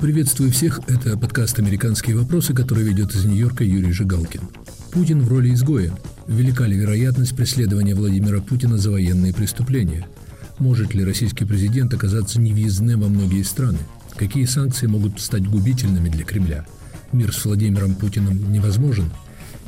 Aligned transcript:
Приветствую 0.00 0.50
всех, 0.50 0.80
это 0.88 1.18
подкаст 1.18 1.58
«Американские 1.58 2.16
вопросы», 2.16 2.54
который 2.54 2.84
ведет 2.84 3.14
из 3.14 3.26
Нью-Йорка 3.26 3.64
Юрий 3.64 3.92
Жигалкин. 3.92 4.40
Путин 4.92 5.20
в 5.20 5.28
роли 5.28 5.52
изгоя. 5.52 5.92
Велика 6.26 6.64
ли 6.64 6.74
вероятность 6.74 7.36
преследования 7.36 7.94
Владимира 7.94 8.40
Путина 8.40 8.78
за 8.78 8.92
военные 8.92 9.34
преступления? 9.34 10.06
Может 10.58 10.94
ли 10.94 11.04
российский 11.04 11.44
президент 11.44 11.92
оказаться 11.92 12.40
невъездным 12.40 13.02
во 13.02 13.08
многие 13.08 13.42
страны? 13.42 13.76
Какие 14.16 14.46
санкции 14.46 14.86
могут 14.86 15.20
стать 15.20 15.46
губительными 15.46 16.08
для 16.08 16.24
Кремля? 16.24 16.64
Мир 17.12 17.34
с 17.34 17.44
Владимиром 17.44 17.94
Путиным 17.94 18.50
невозможен? 18.50 19.10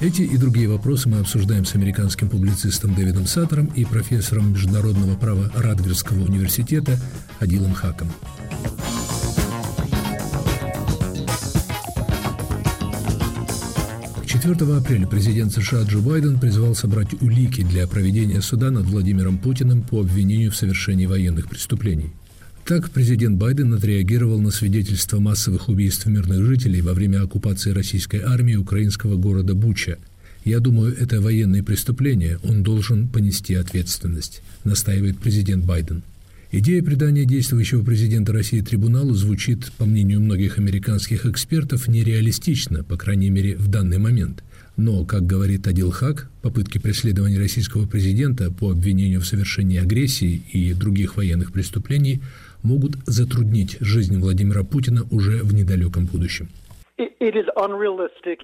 Эти 0.00 0.22
и 0.22 0.38
другие 0.38 0.66
вопросы 0.66 1.10
мы 1.10 1.18
обсуждаем 1.18 1.66
с 1.66 1.74
американским 1.74 2.30
публицистом 2.30 2.94
Дэвидом 2.94 3.26
Саттером 3.26 3.66
и 3.66 3.84
профессором 3.84 4.52
международного 4.52 5.14
права 5.14 5.52
Радгерского 5.54 6.24
университета 6.24 6.98
Адилом 7.38 7.74
Хаком. 7.74 8.08
4 14.42 14.76
апреля 14.76 15.06
президент 15.06 15.52
США 15.52 15.82
Джо 15.82 16.00
Байден 16.00 16.36
призвал 16.36 16.74
собрать 16.74 17.14
улики 17.22 17.62
для 17.62 17.86
проведения 17.86 18.42
суда 18.42 18.72
над 18.72 18.86
Владимиром 18.86 19.38
Путиным 19.38 19.82
по 19.82 20.00
обвинению 20.00 20.50
в 20.50 20.56
совершении 20.56 21.06
военных 21.06 21.48
преступлений. 21.48 22.10
Так 22.64 22.90
президент 22.90 23.38
Байден 23.38 23.72
отреагировал 23.72 24.40
на 24.40 24.50
свидетельство 24.50 25.20
массовых 25.20 25.68
убийств 25.68 26.06
мирных 26.06 26.44
жителей 26.44 26.80
во 26.80 26.92
время 26.92 27.22
оккупации 27.22 27.70
российской 27.70 28.20
армии 28.20 28.56
украинского 28.56 29.14
города 29.14 29.54
Буча. 29.54 29.98
«Я 30.44 30.58
думаю, 30.58 30.92
это 30.98 31.20
военные 31.20 31.62
преступления, 31.62 32.40
он 32.42 32.64
должен 32.64 33.06
понести 33.06 33.54
ответственность», 33.54 34.42
настаивает 34.64 35.18
президент 35.18 35.64
Байден. 35.64 36.02
Идея 36.54 36.82
придания 36.82 37.24
действующего 37.24 37.82
президента 37.82 38.30
России 38.30 38.60
трибуналу 38.60 39.14
звучит, 39.14 39.72
по 39.78 39.86
мнению 39.86 40.20
многих 40.20 40.58
американских 40.58 41.24
экспертов, 41.24 41.88
нереалистично, 41.88 42.84
по 42.84 42.98
крайней 42.98 43.30
мере, 43.30 43.56
в 43.56 43.68
данный 43.68 43.96
момент. 43.96 44.44
Но, 44.76 45.06
как 45.06 45.24
говорит 45.26 45.66
Адил 45.66 45.90
Хак, 45.90 46.28
попытки 46.42 46.76
преследования 46.76 47.38
российского 47.38 47.86
президента 47.86 48.50
по 48.50 48.70
обвинению 48.70 49.22
в 49.22 49.26
совершении 49.26 49.78
агрессии 49.78 50.42
и 50.52 50.74
других 50.74 51.16
военных 51.16 51.52
преступлений 51.52 52.20
могут 52.62 52.98
затруднить 53.06 53.78
жизнь 53.80 54.18
Владимира 54.18 54.62
Путина 54.62 55.04
уже 55.10 55.42
в 55.42 55.54
недалеком 55.54 56.04
будущем. 56.04 56.50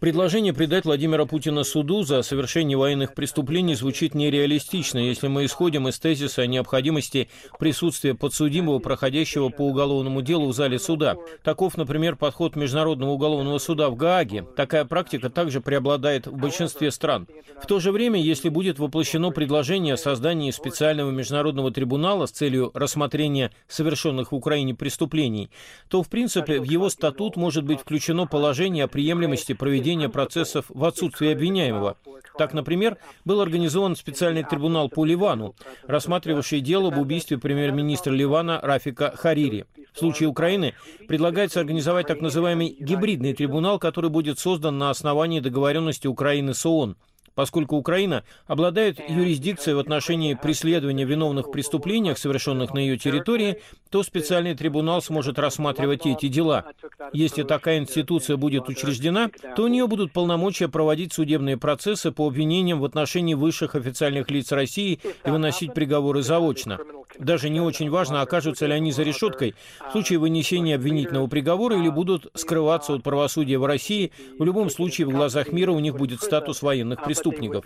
Предложение 0.00 0.52
предать 0.52 0.84
Владимира 0.84 1.24
Путина 1.24 1.62
суду 1.62 2.02
за 2.02 2.22
совершение 2.22 2.76
военных 2.76 3.14
преступлений 3.14 3.74
звучит 3.74 4.14
нереалистично, 4.14 4.98
если 4.98 5.28
мы 5.28 5.44
исходим 5.44 5.86
из 5.88 5.98
тезиса 5.98 6.42
о 6.42 6.46
необходимости 6.46 7.28
присутствия 7.58 8.14
подсудимого, 8.14 8.80
проходящего 8.80 9.48
по 9.48 9.62
уголовному 9.62 10.22
делу 10.22 10.48
в 10.48 10.52
зале 10.54 10.78
суда. 10.78 11.16
Таков, 11.44 11.76
например, 11.76 12.16
подход 12.16 12.56
Международного 12.56 13.10
уголовного 13.10 13.58
суда 13.58 13.90
в 13.90 13.96
Гааге. 13.96 14.46
Такая 14.56 14.84
практика 14.84 15.30
также 15.30 15.60
преобладает 15.60 16.26
в 16.26 16.36
большинстве 16.36 16.90
стран. 16.90 17.28
В 17.62 17.66
то 17.66 17.80
же 17.80 17.92
время, 17.92 18.20
если 18.20 18.48
будет 18.48 18.78
воплощено 18.78 19.30
предложение 19.30 19.94
о 19.94 19.98
создании 19.98 20.50
специального 20.50 21.10
международного 21.10 21.70
трибунала 21.70 22.26
с 22.26 22.32
целью 22.32 22.70
рассмотрения 22.74 23.52
совершенных 23.68 24.32
в 24.32 24.34
Украине 24.34 24.74
преступлений, 24.74 25.50
то, 25.88 26.02
в 26.02 26.08
принципе, 26.08 26.60
в 26.60 26.64
его 26.64 26.88
статут 26.88 27.36
может 27.36 27.64
быть 27.64 27.80
включено 27.80 28.26
положение 28.26 28.47
положение 28.48 28.84
о 28.84 28.88
приемлемости 28.88 29.52
проведения 29.52 30.08
процессов 30.08 30.64
в 30.70 30.82
отсутствие 30.86 31.32
обвиняемого. 31.32 31.98
Так, 32.38 32.54
например, 32.54 32.96
был 33.26 33.42
организован 33.42 33.94
специальный 33.94 34.42
трибунал 34.42 34.88
по 34.88 35.04
Ливану, 35.04 35.54
рассматривавший 35.86 36.62
дело 36.62 36.88
об 36.88 36.96
убийстве 36.96 37.36
премьер-министра 37.36 38.10
Ливана 38.10 38.58
Рафика 38.62 39.12
Харири. 39.14 39.66
В 39.92 39.98
случае 39.98 40.30
Украины 40.30 40.72
предлагается 41.08 41.60
организовать 41.60 42.06
так 42.06 42.22
называемый 42.22 42.74
гибридный 42.80 43.34
трибунал, 43.34 43.78
который 43.78 44.08
будет 44.08 44.38
создан 44.38 44.78
на 44.78 44.88
основании 44.88 45.40
договоренности 45.40 46.06
Украины 46.06 46.54
с 46.54 46.64
ООН 46.64 46.96
поскольку 47.38 47.76
Украина 47.76 48.24
обладает 48.48 48.98
юрисдикцией 48.98 49.76
в 49.76 49.78
отношении 49.78 50.34
преследования 50.34 51.04
виновных 51.04 51.46
в 51.46 51.50
преступлениях, 51.52 52.18
совершенных 52.18 52.74
на 52.74 52.80
ее 52.80 52.98
территории, 52.98 53.60
то 53.90 54.02
специальный 54.02 54.56
трибунал 54.56 55.00
сможет 55.02 55.38
рассматривать 55.38 56.04
эти 56.04 56.26
дела. 56.26 56.64
Если 57.12 57.44
такая 57.44 57.78
институция 57.78 58.36
будет 58.36 58.68
учреждена, 58.68 59.30
то 59.54 59.62
у 59.62 59.68
нее 59.68 59.86
будут 59.86 60.12
полномочия 60.12 60.66
проводить 60.66 61.12
судебные 61.12 61.56
процессы 61.56 62.10
по 62.10 62.26
обвинениям 62.26 62.80
в 62.80 62.84
отношении 62.84 63.34
высших 63.34 63.76
официальных 63.76 64.28
лиц 64.32 64.50
России 64.50 64.98
и 65.24 65.30
выносить 65.30 65.74
приговоры 65.74 66.22
заочно. 66.22 66.80
Даже 67.18 67.48
не 67.48 67.60
очень 67.60 67.88
важно, 67.90 68.20
окажутся 68.20 68.66
ли 68.66 68.74
они 68.74 68.92
за 68.92 69.02
решеткой 69.02 69.54
в 69.88 69.92
случае 69.92 70.18
вынесения 70.18 70.74
обвинительного 70.74 71.26
приговора 71.26 71.78
или 71.78 71.88
будут 71.88 72.30
скрываться 72.34 72.92
от 72.92 73.02
правосудия 73.02 73.58
в 73.58 73.64
России. 73.64 74.12
В 74.38 74.44
любом 74.44 74.70
случае, 74.70 75.06
в 75.06 75.10
глазах 75.10 75.52
мира 75.52 75.72
у 75.72 75.78
них 75.78 75.96
будет 75.96 76.20
статус 76.20 76.62
военных 76.62 77.02
преступников. 77.30 77.64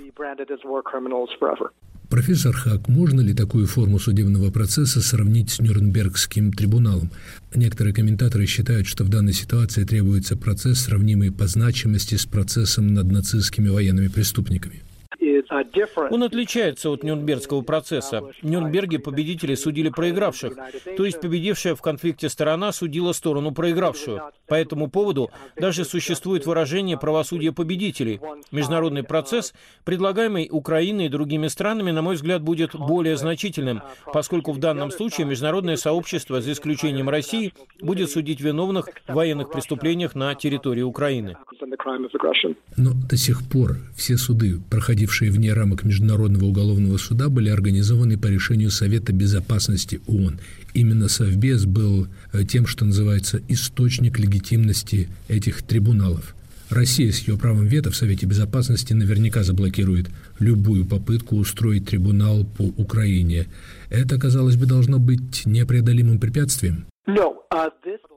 Профессор 2.10 2.54
Хак, 2.54 2.88
можно 2.88 3.22
ли 3.22 3.32
такую 3.32 3.66
форму 3.66 3.98
судебного 3.98 4.50
процесса 4.50 5.00
сравнить 5.00 5.48
с 5.50 5.60
Нюрнбергским 5.60 6.52
трибуналом? 6.52 7.10
Некоторые 7.54 7.94
комментаторы 7.94 8.44
считают, 8.44 8.86
что 8.86 9.04
в 9.04 9.08
данной 9.08 9.32
ситуации 9.32 9.84
требуется 9.84 10.36
процесс, 10.36 10.80
сравнимый 10.80 11.32
по 11.32 11.46
значимости 11.46 12.16
с 12.16 12.26
процессом 12.26 12.92
над 12.92 13.10
нацистскими 13.10 13.70
военными 13.70 14.08
преступниками. 14.08 14.82
Он 16.10 16.22
отличается 16.22 16.90
от 16.90 17.02
Нюрнбергского 17.02 17.62
процесса. 17.62 18.22
В 18.42 18.48
Нюрнберге 18.48 18.98
победители 18.98 19.54
судили 19.54 19.88
проигравших, 19.88 20.54
то 20.96 21.04
есть 21.04 21.20
победившая 21.20 21.74
в 21.74 21.82
конфликте 21.82 22.28
сторона 22.28 22.72
судила 22.72 23.12
сторону 23.12 23.52
проигравшую. 23.52 24.22
По 24.48 24.54
этому 24.54 24.90
поводу 24.90 25.30
даже 25.56 25.84
существует 25.84 26.46
выражение 26.46 26.98
правосудия 26.98 27.52
победителей. 27.52 28.20
Международный 28.50 29.02
процесс, 29.02 29.54
предлагаемый 29.84 30.48
Украиной 30.50 31.06
и 31.06 31.08
другими 31.08 31.48
странами, 31.48 31.90
на 31.90 32.02
мой 32.02 32.16
взгляд, 32.16 32.42
будет 32.42 32.74
более 32.74 33.16
значительным, 33.16 33.82
поскольку 34.12 34.52
в 34.52 34.58
данном 34.58 34.90
случае 34.90 35.26
международное 35.26 35.76
сообщество, 35.76 36.40
за 36.40 36.52
исключением 36.52 37.08
России, 37.08 37.52
будет 37.80 38.10
судить 38.10 38.40
виновных 38.40 38.88
в 39.06 39.14
военных 39.14 39.50
преступлениях 39.50 40.14
на 40.14 40.34
территории 40.34 40.82
Украины. 40.82 41.36
Но 42.76 42.92
до 43.08 43.16
сих 43.16 43.48
пор 43.48 43.78
все 43.96 44.16
суды, 44.16 44.60
проходившие 44.70 45.30
вне 45.42 45.54
рамок 45.54 45.82
Международного 45.82 46.44
уголовного 46.44 46.98
суда, 46.98 47.28
были 47.28 47.48
организованы 47.48 48.16
по 48.16 48.28
решению 48.28 48.70
Совета 48.70 49.12
безопасности 49.12 50.00
ООН. 50.06 50.38
Именно 50.72 51.08
Совбез 51.08 51.64
был 51.64 52.06
э, 52.32 52.44
тем, 52.44 52.68
что 52.68 52.84
называется 52.84 53.40
источник 53.48 54.20
легитимности 54.20 55.08
этих 55.26 55.62
трибуналов. 55.62 56.36
Россия 56.70 57.10
с 57.10 57.18
ее 57.26 57.36
правом 57.36 57.66
вето 57.66 57.90
в 57.90 57.96
Совете 57.96 58.24
Безопасности 58.24 58.92
наверняка 58.92 59.42
заблокирует 59.42 60.10
любую 60.38 60.86
попытку 60.86 61.36
устроить 61.36 61.86
трибунал 61.86 62.44
по 62.44 62.62
Украине. 62.62 63.46
Это, 63.90 64.20
казалось 64.20 64.54
бы, 64.56 64.66
должно 64.66 65.00
быть 65.00 65.44
непреодолимым 65.44 66.20
препятствием. 66.20 66.84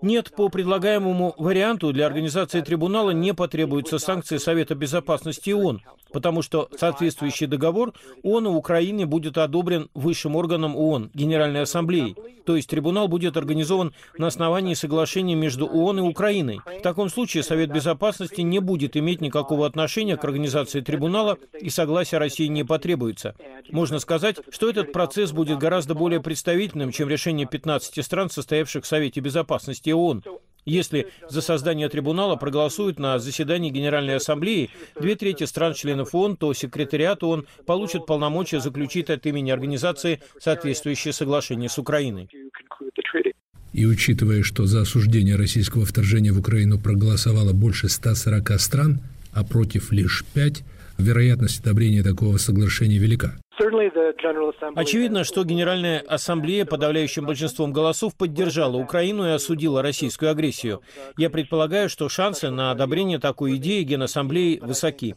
Нет, 0.01 0.33
по 0.35 0.49
предлагаемому 0.49 1.35
варианту 1.37 1.91
для 1.91 2.05
организации 2.05 2.61
трибунала 2.61 3.11
не 3.11 3.33
потребуются 3.33 3.99
санкции 3.99 4.37
Совета 4.37 4.75
Безопасности 4.75 5.51
ООН, 5.51 5.81
потому 6.11 6.41
что 6.41 6.69
соответствующий 6.77 7.47
договор 7.47 7.93
ООН 8.23 8.47
в 8.47 8.55
Украине 8.55 9.05
будет 9.05 9.37
одобрен 9.37 9.89
высшим 9.93 10.35
органом 10.35 10.75
ООН, 10.75 11.11
Генеральной 11.13 11.63
Ассамблеей. 11.63 12.15
То 12.45 12.55
есть 12.55 12.69
трибунал 12.69 13.07
будет 13.07 13.37
организован 13.37 13.93
на 14.17 14.27
основании 14.27 14.75
соглашения 14.75 15.35
между 15.35 15.65
ООН 15.65 15.99
и 15.99 16.01
Украиной. 16.03 16.61
В 16.65 16.81
таком 16.81 17.09
случае 17.09 17.43
Совет 17.43 17.71
Безопасности 17.71 18.41
не 18.41 18.59
будет 18.59 18.95
иметь 18.95 19.19
никакого 19.19 19.65
отношения 19.65 20.15
к 20.15 20.23
организации 20.23 20.81
трибунала 20.81 21.37
и 21.59 21.69
согласия 21.69 22.19
России 22.19 22.45
не 22.45 22.63
потребуется. 22.63 23.35
Можно 23.71 23.99
сказать, 23.99 24.37
что 24.51 24.69
этот 24.69 24.91
процесс 24.91 25.31
будет 25.31 25.57
гораздо 25.57 25.95
более 25.95 26.21
представительным, 26.21 26.91
чем 26.91 27.09
решение 27.09 27.47
15 27.47 28.05
стран, 28.05 28.29
состоявших 28.29 28.83
в 28.83 28.87
Совете 28.87 29.21
Безопасности 29.25 29.89
ООН. 29.89 30.23
Если 30.65 31.07
за 31.29 31.41
создание 31.41 31.89
трибунала 31.89 32.35
проголосуют 32.35 32.99
на 32.99 33.19
заседании 33.19 33.71
Генеральной 33.71 34.15
Ассамблеи 34.15 34.69
две 34.99 35.15
трети 35.15 35.43
стран-членов 35.43 36.13
ООН, 36.13 36.37
то 36.37 36.53
секретариат 36.53 37.23
ООН 37.23 37.45
получит 37.65 38.05
полномочия 38.05 38.59
заключить 38.59 39.09
от 39.09 39.25
имени 39.25 39.51
организации 39.51 40.21
соответствующее 40.39 41.13
соглашение 41.13 41.69
с 41.69 41.77
Украиной. 41.77 42.29
И 43.73 43.85
учитывая, 43.85 44.41
что 44.41 44.65
за 44.65 44.81
осуждение 44.81 45.35
российского 45.35 45.85
вторжения 45.85 46.31
в 46.31 46.39
Украину 46.39 46.79
проголосовало 46.79 47.51
больше 47.53 47.89
140 47.89 48.59
стран, 48.59 49.01
а 49.33 49.43
против 49.43 49.91
лишь 49.91 50.23
5, 50.33 50.63
вероятность 50.97 51.59
одобрения 51.59 52.01
такого 52.01 52.37
соглашения 52.37 52.97
велика. 52.97 53.37
Очевидно, 54.75 55.23
что 55.23 55.43
Генеральная 55.43 55.99
Ассамблея 55.99 56.65
подавляющим 56.65 57.25
большинством 57.25 57.71
голосов 57.73 58.15
поддержала 58.15 58.77
Украину 58.77 59.25
и 59.25 59.31
осудила 59.31 59.81
российскую 59.81 60.31
агрессию. 60.31 60.81
Я 61.17 61.29
предполагаю, 61.29 61.89
что 61.89 62.09
шансы 62.09 62.49
на 62.49 62.71
одобрение 62.71 63.19
такой 63.19 63.55
идеи 63.57 63.83
Генассамблеи 63.83 64.59
высоки. 64.59 65.15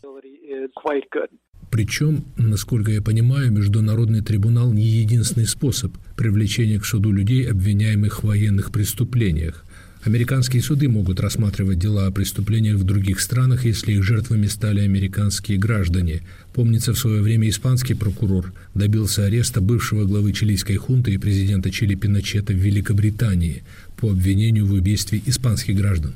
Причем, 1.71 2.25
насколько 2.39 2.91
я 2.91 3.03
понимаю, 3.03 3.53
Международный 3.53 4.23
трибунал 4.23 4.73
не 4.73 4.85
единственный 4.85 5.47
способ 5.47 5.93
привлечения 6.17 6.79
к 6.79 6.85
суду 6.87 7.13
людей, 7.13 7.49
обвиняемых 7.51 8.23
в 8.23 8.27
военных 8.27 8.73
преступлениях. 8.73 9.65
Американские 10.05 10.63
суды 10.63 10.89
могут 10.89 11.21
рассматривать 11.21 11.79
дела 11.79 12.07
о 12.07 12.11
преступлениях 12.11 12.77
в 12.77 12.85
других 12.85 13.21
странах, 13.21 13.65
если 13.65 13.93
их 13.93 14.05
жертвами 14.05 14.47
стали 14.47 14.81
американские 14.81 15.59
граждане. 15.59 16.23
Помнится, 16.55 16.93
в 16.93 16.99
свое 16.99 17.21
время 17.21 17.49
испанский 17.49 17.95
прокурор 17.95 18.53
добился 18.75 19.25
ареста 19.25 19.61
бывшего 19.61 20.05
главы 20.05 20.33
чилийской 20.33 20.77
хунты 20.77 21.13
и 21.13 21.19
президента 21.19 21.71
Чили 21.71 21.95
Пиночета 21.95 22.53
в 22.53 22.57
Великобритании 22.57 23.65
по 24.01 24.11
обвинению 24.11 24.67
в 24.67 24.73
убийстве 24.73 25.21
испанских 25.27 25.77
граждан. 25.77 26.15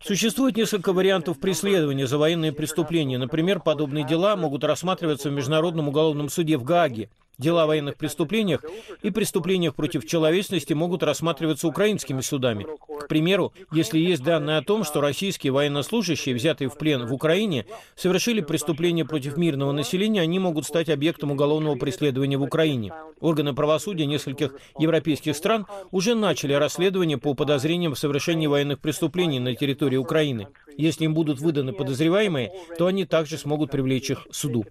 Существует 0.00 0.56
несколько 0.56 0.92
вариантов 0.92 1.38
преследования 1.38 2.06
за 2.06 2.18
военные 2.18 2.52
преступления. 2.52 3.18
Например, 3.18 3.60
подобные 3.60 4.06
дела 4.06 4.36
могут 4.36 4.64
рассматриваться 4.64 5.28
в 5.28 5.32
Международном 5.32 5.88
уголовном 5.88 6.28
суде 6.28 6.56
в 6.56 6.64
Гааге. 6.64 7.10
Дела 7.38 7.62
о 7.62 7.66
военных 7.68 7.96
преступлениях 7.96 8.64
и 9.02 9.10
преступлениях 9.10 9.76
против 9.76 10.04
человечности 10.04 10.72
могут 10.72 11.04
рассматриваться 11.04 11.68
украинскими 11.68 12.20
судами. 12.20 12.66
К 13.00 13.06
примеру, 13.06 13.52
если 13.70 14.00
есть 14.00 14.24
данные 14.24 14.58
о 14.58 14.62
том, 14.62 14.82
что 14.82 15.00
российские 15.00 15.52
военнослужащие, 15.52 16.34
взятые 16.34 16.68
в 16.68 16.76
плен 16.76 17.06
в 17.06 17.14
Украине, 17.14 17.64
совершили 17.94 18.40
преступления 18.40 19.04
против 19.04 19.36
мирного 19.36 19.70
населения, 19.70 20.20
они 20.20 20.40
могут 20.40 20.66
стать 20.66 20.88
объектом 20.88 21.30
уголовного 21.30 21.76
преследования 21.76 22.38
в 22.38 22.42
Украине. 22.42 22.92
Органы 23.20 23.54
правосудия 23.54 24.06
нескольких 24.06 24.56
европейских 24.76 25.36
стран 25.36 25.66
уже 25.92 26.16
начали 26.16 26.54
расследование 26.54 27.18
по 27.18 27.34
подозрениям 27.34 27.94
в 27.94 27.98
совершении 28.00 28.48
военных 28.48 28.80
преступлений 28.80 29.38
на 29.38 29.54
территории 29.54 29.96
Украины. 29.96 30.48
Если 30.76 31.04
им 31.04 31.14
будут 31.14 31.38
выданы 31.38 31.72
подозреваемые, 31.72 32.50
то 32.78 32.86
они 32.86 33.04
также 33.04 33.38
смогут 33.38 33.70
привлечь 33.70 34.10
их 34.10 34.26
к 34.26 34.34
суду. 34.34 34.64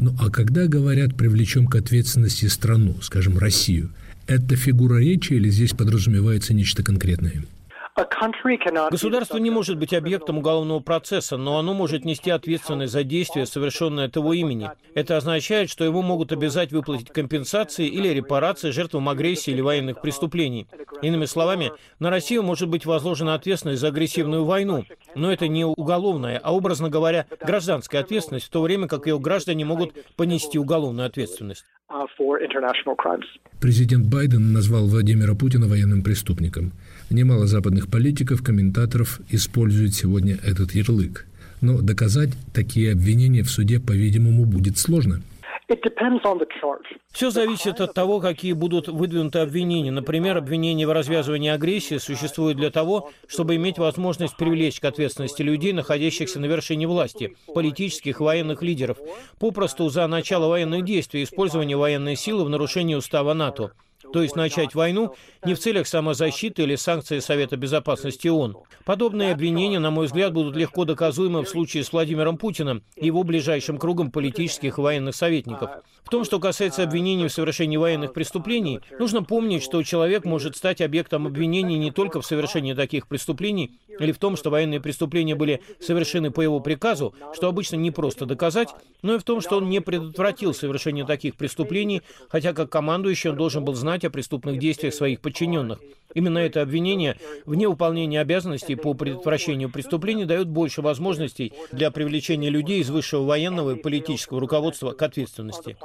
Ну 0.00 0.16
а 0.18 0.30
когда 0.30 0.66
говорят 0.66 1.14
«привлечем 1.14 1.66
к 1.66 1.76
ответственности 1.76 2.46
страну», 2.46 2.96
скажем, 3.02 3.36
Россию, 3.36 3.90
это 4.26 4.56
фигура 4.56 4.96
речи 4.96 5.34
или 5.34 5.50
здесь 5.50 5.72
подразумевается 5.72 6.54
нечто 6.54 6.82
конкретное? 6.82 7.44
Государство 8.90 9.38
не 9.38 9.50
может 9.50 9.78
быть 9.78 9.92
объектом 9.92 10.38
уголовного 10.38 10.80
процесса, 10.80 11.36
но 11.36 11.58
оно 11.58 11.74
может 11.74 12.04
нести 12.04 12.30
ответственность 12.30 12.92
за 12.92 13.04
действия, 13.04 13.46
совершенные 13.46 14.06
от 14.06 14.16
его 14.16 14.32
имени. 14.32 14.70
Это 14.94 15.16
означает, 15.16 15.70
что 15.70 15.84
его 15.84 16.02
могут 16.02 16.32
обязать 16.32 16.72
выплатить 16.72 17.10
компенсации 17.10 17.86
или 17.86 18.08
репарации 18.08 18.70
жертвам 18.70 19.08
агрессии 19.08 19.50
или 19.50 19.60
военных 19.60 20.00
преступлений. 20.00 20.66
Иными 21.02 21.24
словами, 21.24 21.72
на 21.98 22.10
Россию 22.10 22.42
может 22.42 22.68
быть 22.68 22.86
возложена 22.86 23.34
ответственность 23.34 23.80
за 23.80 23.88
агрессивную 23.88 24.44
войну, 24.44 24.84
но 25.14 25.32
это 25.32 25.48
не 25.48 25.64
уголовная, 25.64 26.40
а, 26.42 26.52
образно 26.52 26.88
говоря, 26.88 27.26
гражданская 27.40 28.02
ответственность, 28.02 28.46
в 28.46 28.50
то 28.50 28.62
время 28.62 28.88
как 28.88 29.06
ее 29.06 29.18
граждане 29.18 29.64
могут 29.64 29.92
понести 30.16 30.58
уголовную 30.58 31.06
ответственность. 31.06 31.64
Uh, 31.90 32.06
Президент 33.60 34.06
Байден 34.06 34.52
назвал 34.52 34.86
Владимира 34.86 35.34
Путина 35.34 35.66
военным 35.66 36.04
преступником. 36.04 36.70
Немало 37.10 37.48
западных 37.48 37.88
политиков, 37.88 38.44
комментаторов 38.44 39.20
используют 39.28 39.94
сегодня 39.94 40.38
этот 40.44 40.72
ярлык. 40.72 41.26
Но 41.60 41.80
доказать 41.80 42.30
такие 42.54 42.92
обвинения 42.92 43.42
в 43.42 43.50
суде, 43.50 43.80
по-видимому, 43.80 44.44
будет 44.44 44.78
сложно. 44.78 45.20
Все 47.12 47.30
зависит 47.30 47.80
от 47.80 47.94
того, 47.94 48.20
какие 48.20 48.52
будут 48.52 48.88
выдвинуты 48.88 49.38
обвинения. 49.38 49.90
Например, 49.90 50.36
обвинение 50.36 50.86
в 50.86 50.92
развязывании 50.92 51.50
агрессии 51.50 51.98
существует 51.98 52.56
для 52.56 52.70
того, 52.70 53.10
чтобы 53.26 53.56
иметь 53.56 53.78
возможность 53.78 54.36
привлечь 54.36 54.80
к 54.80 54.84
ответственности 54.84 55.42
людей, 55.42 55.72
находящихся 55.72 56.40
на 56.40 56.46
вершине 56.46 56.86
власти, 56.86 57.36
политических 57.54 58.20
и 58.20 58.22
военных 58.22 58.62
лидеров, 58.62 58.98
попросту 59.38 59.88
за 59.88 60.06
начало 60.06 60.48
военных 60.48 60.84
действий 60.84 61.20
и 61.20 61.24
использование 61.24 61.76
военной 61.76 62.16
силы 62.16 62.44
в 62.44 62.48
нарушении 62.48 62.94
устава 62.94 63.34
НАТО 63.34 63.72
то 64.12 64.22
есть 64.22 64.36
начать 64.36 64.74
войну 64.74 65.14
не 65.44 65.54
в 65.54 65.58
целях 65.58 65.86
самозащиты 65.86 66.62
или 66.62 66.76
санкции 66.76 67.18
Совета 67.18 67.56
Безопасности 67.56 68.28
ООН. 68.28 68.56
Подобные 68.84 69.32
обвинения, 69.32 69.78
на 69.78 69.90
мой 69.90 70.06
взгляд, 70.06 70.32
будут 70.32 70.56
легко 70.56 70.84
доказуемы 70.84 71.42
в 71.42 71.48
случае 71.48 71.84
с 71.84 71.92
Владимиром 71.92 72.36
Путиным 72.36 72.82
и 72.96 73.06
его 73.06 73.22
ближайшим 73.22 73.78
кругом 73.78 74.10
политических 74.10 74.78
и 74.78 74.80
военных 74.80 75.14
советников. 75.14 75.70
В 76.02 76.08
том, 76.08 76.24
что 76.24 76.40
касается 76.40 76.82
обвинений 76.82 77.28
в 77.28 77.32
совершении 77.32 77.76
военных 77.76 78.12
преступлений, 78.12 78.80
нужно 78.98 79.22
помнить, 79.22 79.62
что 79.62 79.82
человек 79.82 80.24
может 80.24 80.56
стать 80.56 80.80
объектом 80.80 81.26
обвинений 81.26 81.78
не 81.78 81.90
только 81.90 82.20
в 82.20 82.26
совершении 82.26 82.74
таких 82.74 83.06
преступлений 83.06 83.78
или 84.00 84.10
в 84.10 84.18
том, 84.18 84.36
что 84.36 84.50
военные 84.50 84.80
преступления 84.80 85.36
были 85.36 85.60
совершены 85.78 86.32
по 86.32 86.40
его 86.40 86.58
приказу, 86.58 87.14
что 87.32 87.46
обычно 87.46 87.76
не 87.76 87.92
просто 87.92 88.26
доказать, 88.26 88.70
но 89.02 89.14
и 89.14 89.18
в 89.18 89.22
том, 89.22 89.40
что 89.40 89.58
он 89.58 89.68
не 89.68 89.80
предотвратил 89.80 90.52
совершение 90.52 91.06
таких 91.06 91.36
преступлений, 91.36 92.02
хотя 92.28 92.52
как 92.52 92.70
командующий 92.70 93.30
он 93.30 93.36
должен 93.36 93.64
был 93.64 93.74
знать 93.74 94.04
о 94.04 94.10
преступных 94.10 94.58
действиях 94.58 94.94
своих 94.94 95.20
подчиненных. 95.20 95.78
Именно 96.14 96.38
это 96.38 96.62
обвинение 96.62 97.16
в 97.44 97.54
невыполнении 97.54 98.18
обязанностей 98.18 98.74
по 98.74 98.94
предотвращению 98.94 99.70
преступлений 99.70 100.24
дает 100.24 100.48
больше 100.48 100.82
возможностей 100.82 101.52
для 101.70 101.90
привлечения 101.90 102.50
людей 102.50 102.80
из 102.80 102.90
высшего 102.90 103.24
военного 103.24 103.72
и 103.72 103.80
политического 103.80 104.40
руководства 104.40 104.90
к 104.92 105.02
ответственности. 105.02 105.76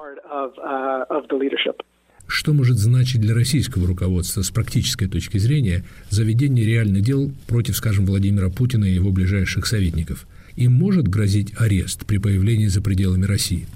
Что 2.27 2.53
может 2.53 2.77
значить 2.77 3.21
для 3.21 3.33
российского 3.33 3.87
руководства 3.87 4.41
с 4.41 4.49
практической 4.49 5.07
точки 5.07 5.37
зрения 5.37 5.83
заведение 6.09 6.65
реальных 6.65 7.01
дел 7.03 7.31
против, 7.47 7.77
скажем, 7.77 8.05
Владимира 8.05 8.49
Путина 8.49 8.85
и 8.85 8.93
его 8.93 9.11
ближайших 9.11 9.65
советников? 9.65 10.27
Им 10.55 10.73
может 10.73 11.07
грозить 11.07 11.53
арест 11.57 12.05
при 12.05 12.17
появлении 12.17 12.67
за 12.67 12.81
пределами 12.81 13.25
России? 13.25 13.67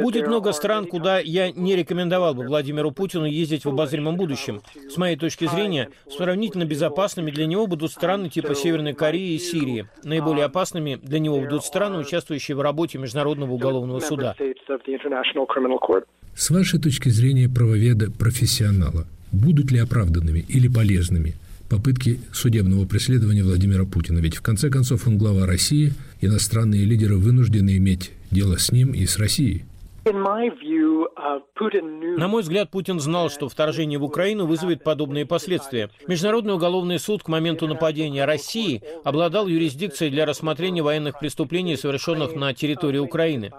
Будет 0.00 0.26
много 0.26 0.52
стран, 0.52 0.86
куда 0.86 1.18
я 1.18 1.52
не 1.52 1.76
рекомендовал 1.76 2.34
бы 2.34 2.44
Владимиру 2.44 2.90
Путину 2.90 3.26
ездить 3.26 3.64
в 3.64 3.68
обозримом 3.68 4.16
будущем. 4.16 4.62
С 4.88 4.96
моей 4.96 5.16
точки 5.16 5.46
зрения, 5.46 5.90
сравнительно 6.08 6.64
безопасными 6.64 7.30
для 7.30 7.46
него 7.46 7.66
будут 7.66 7.92
страны 7.92 8.30
типа 8.30 8.54
Северной 8.54 8.94
Кореи 8.94 9.34
и 9.34 9.38
Сирии. 9.38 9.86
Наиболее 10.04 10.46
опасными 10.46 10.96
для 10.96 11.18
него 11.18 11.38
будут 11.38 11.64
страны, 11.64 11.98
участвующие 11.98 12.56
в 12.56 12.62
работе 12.62 12.98
Международного 12.98 13.52
уголовного 13.52 14.00
суда. 14.00 14.34
С 16.38 16.50
вашей 16.50 16.78
точки 16.78 17.08
зрения 17.08 17.48
правоведа-профессионала, 17.48 19.08
будут 19.32 19.72
ли 19.72 19.80
оправданными 19.80 20.44
или 20.46 20.68
полезными 20.68 21.34
попытки 21.68 22.20
судебного 22.32 22.86
преследования 22.86 23.42
Владимира 23.42 23.84
Путина? 23.84 24.20
Ведь 24.20 24.36
в 24.36 24.40
конце 24.40 24.70
концов 24.70 25.08
он 25.08 25.18
глава 25.18 25.46
России, 25.46 25.94
иностранные 26.20 26.84
лидеры 26.84 27.16
вынуждены 27.16 27.76
иметь 27.78 28.12
дело 28.30 28.56
с 28.56 28.70
ним 28.70 28.92
и 28.92 29.04
с 29.04 29.18
Россией. 29.18 29.64
Uh, 30.08 31.40
На 32.16 32.28
мой 32.28 32.42
взгляд, 32.42 32.70
Путин 32.70 32.98
знал, 32.98 33.28
что 33.28 33.48
вторжение 33.48 33.98
в 33.98 34.04
Украину 34.04 34.46
вызовет 34.46 34.82
подобные 34.82 35.26
последствия. 35.26 35.90
Международный 36.06 36.54
уголовный 36.54 36.98
суд 36.98 37.22
к 37.22 37.28
моменту 37.28 37.66
нападения 37.66 38.24
России 38.24 38.82
обладал 39.04 39.48
юрисдикцией 39.48 40.10
для 40.10 40.24
рассмотрения 40.24 40.82
военных 40.82 41.18
преступлений, 41.18 41.76
совершенных 41.76 42.34
на 42.34 42.54
территории 42.54 42.98
Украины. 42.98 43.52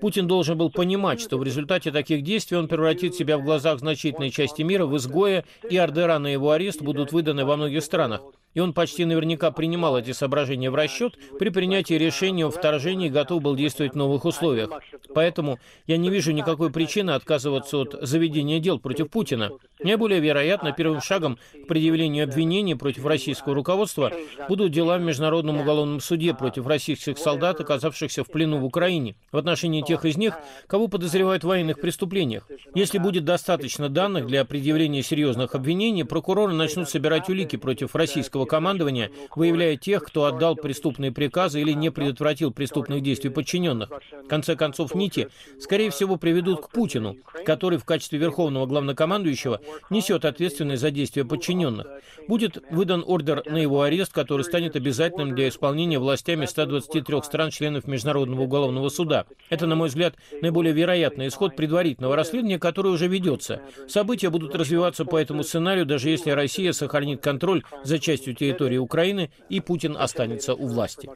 Путин 0.00 0.28
должен 0.28 0.56
был 0.56 0.70
понимать, 0.70 1.20
что 1.20 1.38
в 1.38 1.42
результате 1.42 1.90
таких 1.90 2.22
действий 2.22 2.56
он 2.56 2.68
превратит 2.68 3.14
себя 3.14 3.36
в 3.36 3.42
глазах 3.42 3.80
значительной 3.80 4.30
части 4.30 4.62
мира 4.62 4.86
в 4.86 4.96
изгоя, 4.96 5.44
и 5.68 5.76
ордера 5.76 6.18
на 6.18 6.28
его 6.28 6.52
арест 6.52 6.82
будут 6.82 7.12
выданы 7.12 7.44
во 7.44 7.56
многих 7.56 7.82
странах 7.82 8.22
и 8.56 8.60
он 8.60 8.72
почти 8.72 9.04
наверняка 9.04 9.50
принимал 9.50 9.98
эти 9.98 10.12
соображения 10.12 10.70
в 10.70 10.74
расчет 10.74 11.18
при 11.38 11.50
принятии 11.50 11.92
решения 11.92 12.46
о 12.46 12.50
вторжении 12.50 13.10
готов 13.10 13.42
был 13.42 13.54
действовать 13.54 13.92
в 13.92 13.96
новых 13.96 14.24
условиях. 14.24 14.70
Поэтому 15.14 15.58
я 15.86 15.98
не 15.98 16.08
вижу 16.08 16.32
никакой 16.32 16.70
причины 16.70 17.10
отказываться 17.10 17.76
от 17.76 17.98
заведения 18.00 18.58
дел 18.58 18.78
против 18.78 19.10
Путина. 19.10 19.50
Наиболее 19.82 20.20
вероятно, 20.20 20.72
первым 20.72 21.02
шагом 21.02 21.38
к 21.64 21.66
предъявлению 21.66 22.24
обвинений 22.24 22.74
против 22.74 23.04
российского 23.04 23.54
руководства 23.54 24.10
будут 24.48 24.72
дела 24.72 24.96
в 24.96 25.02
Международном 25.02 25.60
уголовном 25.60 26.00
суде 26.00 26.32
против 26.32 26.66
российских 26.66 27.18
солдат, 27.18 27.60
оказавшихся 27.60 28.24
в 28.24 28.28
плену 28.28 28.58
в 28.58 28.64
Украине, 28.64 29.16
в 29.32 29.36
отношении 29.36 29.82
тех 29.82 30.06
из 30.06 30.16
них, 30.16 30.34
кого 30.66 30.88
подозревают 30.88 31.44
в 31.44 31.48
военных 31.48 31.78
преступлениях. 31.78 32.48
Если 32.74 32.96
будет 32.96 33.26
достаточно 33.26 33.90
данных 33.90 34.26
для 34.26 34.46
предъявления 34.46 35.02
серьезных 35.02 35.54
обвинений, 35.54 36.04
прокуроры 36.04 36.54
начнут 36.54 36.88
собирать 36.88 37.28
улики 37.28 37.56
против 37.56 37.94
российского 37.94 38.45
командования, 38.46 39.10
выявляя 39.34 39.76
тех, 39.76 40.02
кто 40.02 40.24
отдал 40.24 40.56
преступные 40.56 41.12
приказы 41.12 41.60
или 41.60 41.72
не 41.72 41.90
предотвратил 41.90 42.52
преступных 42.52 43.02
действий 43.02 43.30
подчиненных. 43.30 43.90
В 44.24 44.28
конце 44.28 44.56
концов, 44.56 44.94
нити, 44.94 45.28
скорее 45.60 45.90
всего, 45.90 46.16
приведут 46.16 46.62
к 46.62 46.70
Путину, 46.70 47.16
который 47.44 47.78
в 47.78 47.84
качестве 47.84 48.18
верховного 48.18 48.66
главнокомандующего 48.66 49.60
несет 49.90 50.24
ответственность 50.24 50.82
за 50.82 50.90
действия 50.90 51.24
подчиненных. 51.24 51.86
Будет 52.28 52.62
выдан 52.70 53.04
ордер 53.06 53.42
на 53.46 53.58
его 53.58 53.82
арест, 53.82 54.12
который 54.12 54.42
станет 54.42 54.76
обязательным 54.76 55.34
для 55.34 55.48
исполнения 55.48 55.98
властями 55.98 56.46
123 56.46 57.22
стран-членов 57.22 57.86
Международного 57.86 58.42
уголовного 58.42 58.88
суда. 58.88 59.26
Это, 59.50 59.66
на 59.66 59.76
мой 59.76 59.88
взгляд, 59.88 60.14
наиболее 60.42 60.72
вероятный 60.72 61.28
исход 61.28 61.56
предварительного 61.56 62.16
расследования, 62.16 62.58
которое 62.58 62.90
уже 62.90 63.06
ведется. 63.08 63.62
События 63.88 64.30
будут 64.30 64.54
развиваться 64.54 65.04
по 65.04 65.16
этому 65.16 65.42
сценарию, 65.42 65.86
даже 65.86 66.10
если 66.10 66.30
Россия 66.30 66.72
сохранит 66.72 67.22
контроль 67.22 67.62
за 67.84 67.98
частью 67.98 68.25
территории 68.34 68.78
Украины 68.78 69.30
и 69.48 69.60
Путин 69.60 69.96
останется 69.96 70.54
у 70.54 70.66
власти. 70.66 71.08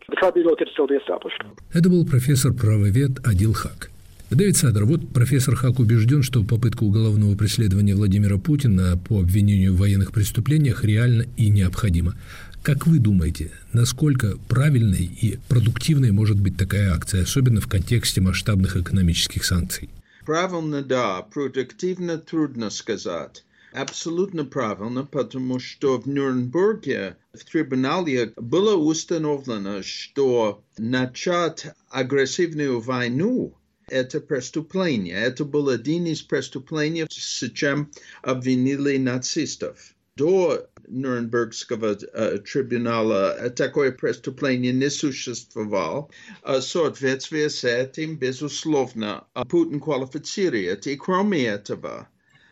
Это 1.73 1.89
был 1.89 2.07
профессор 2.07 2.53
правовед 2.53 3.27
Адил 3.27 3.53
Хак. 3.53 3.91
Дэвид 4.31 4.57
Садер, 4.57 4.85
вот 4.85 5.13
профессор 5.13 5.57
Хак 5.57 5.81
убежден, 5.81 6.23
что 6.23 6.45
попытка 6.45 6.85
уголовного 6.85 7.37
преследования 7.37 7.97
Владимира 7.97 8.39
Путина 8.39 8.97
по 8.97 9.19
обвинению 9.19 9.75
в 9.75 9.79
военных 9.79 10.13
преступлениях 10.13 10.85
реально 10.85 11.25
и 11.37 11.51
необходима. 11.51 12.15
Как 12.63 12.87
вы 12.87 12.99
думаете, 12.99 13.51
насколько 13.73 14.37
правильной 14.49 15.05
и 15.05 15.39
продуктивной 15.49 16.13
может 16.13 16.39
быть 16.39 16.57
такая 16.57 16.95
акция, 16.95 17.23
особенно 17.23 17.61
в 17.61 17.67
контексте 17.67 18.21
масштабных 18.21 18.77
экономических 18.77 19.45
санкций? 19.45 19.89
Правильно, 20.27 20.83
да. 20.83 21.23
Продуктивно 21.23 22.19
трудно 22.19 22.71
сказать. 22.71 23.45
Абсолютно 23.73 24.45
правильно, 24.45 25.05
потому 25.05 25.61
что 25.61 26.01
в 26.01 26.09
Нюрнберге 26.09 27.17
в 27.33 27.45
трибунале 27.45 28.33
было 28.37 28.75
установлено, 28.75 29.83
что 29.83 30.65
начать 30.77 31.67
агрессивную 31.89 32.81
войну 32.81 33.57
это 33.87 34.21
преступление. 34.21 35.17
Это 35.17 35.45
был 35.45 35.69
один 35.69 36.07
из 36.07 36.23
преступлений, 36.23 37.07
с 37.11 37.49
чем 37.51 37.91
обвинили 38.23 38.97
нацистов. 38.97 39.95
До 40.17 40.69
Нюрнбергского 40.89 41.97
э, 41.97 42.39
трибунала 42.39 43.51
такое 43.51 43.93
преступление 43.93 44.73
не 44.73 44.91
существовало. 44.91 46.09
В 46.43 46.61
соответствии 46.61 47.47
с 47.47 47.65
этим, 47.65 48.17
безусловно, 48.17 49.25
Путин 49.49 49.81
квалифицирует. 49.81 50.87
И 50.87 50.97
кроме 50.97 51.45
этого, 51.45 52.09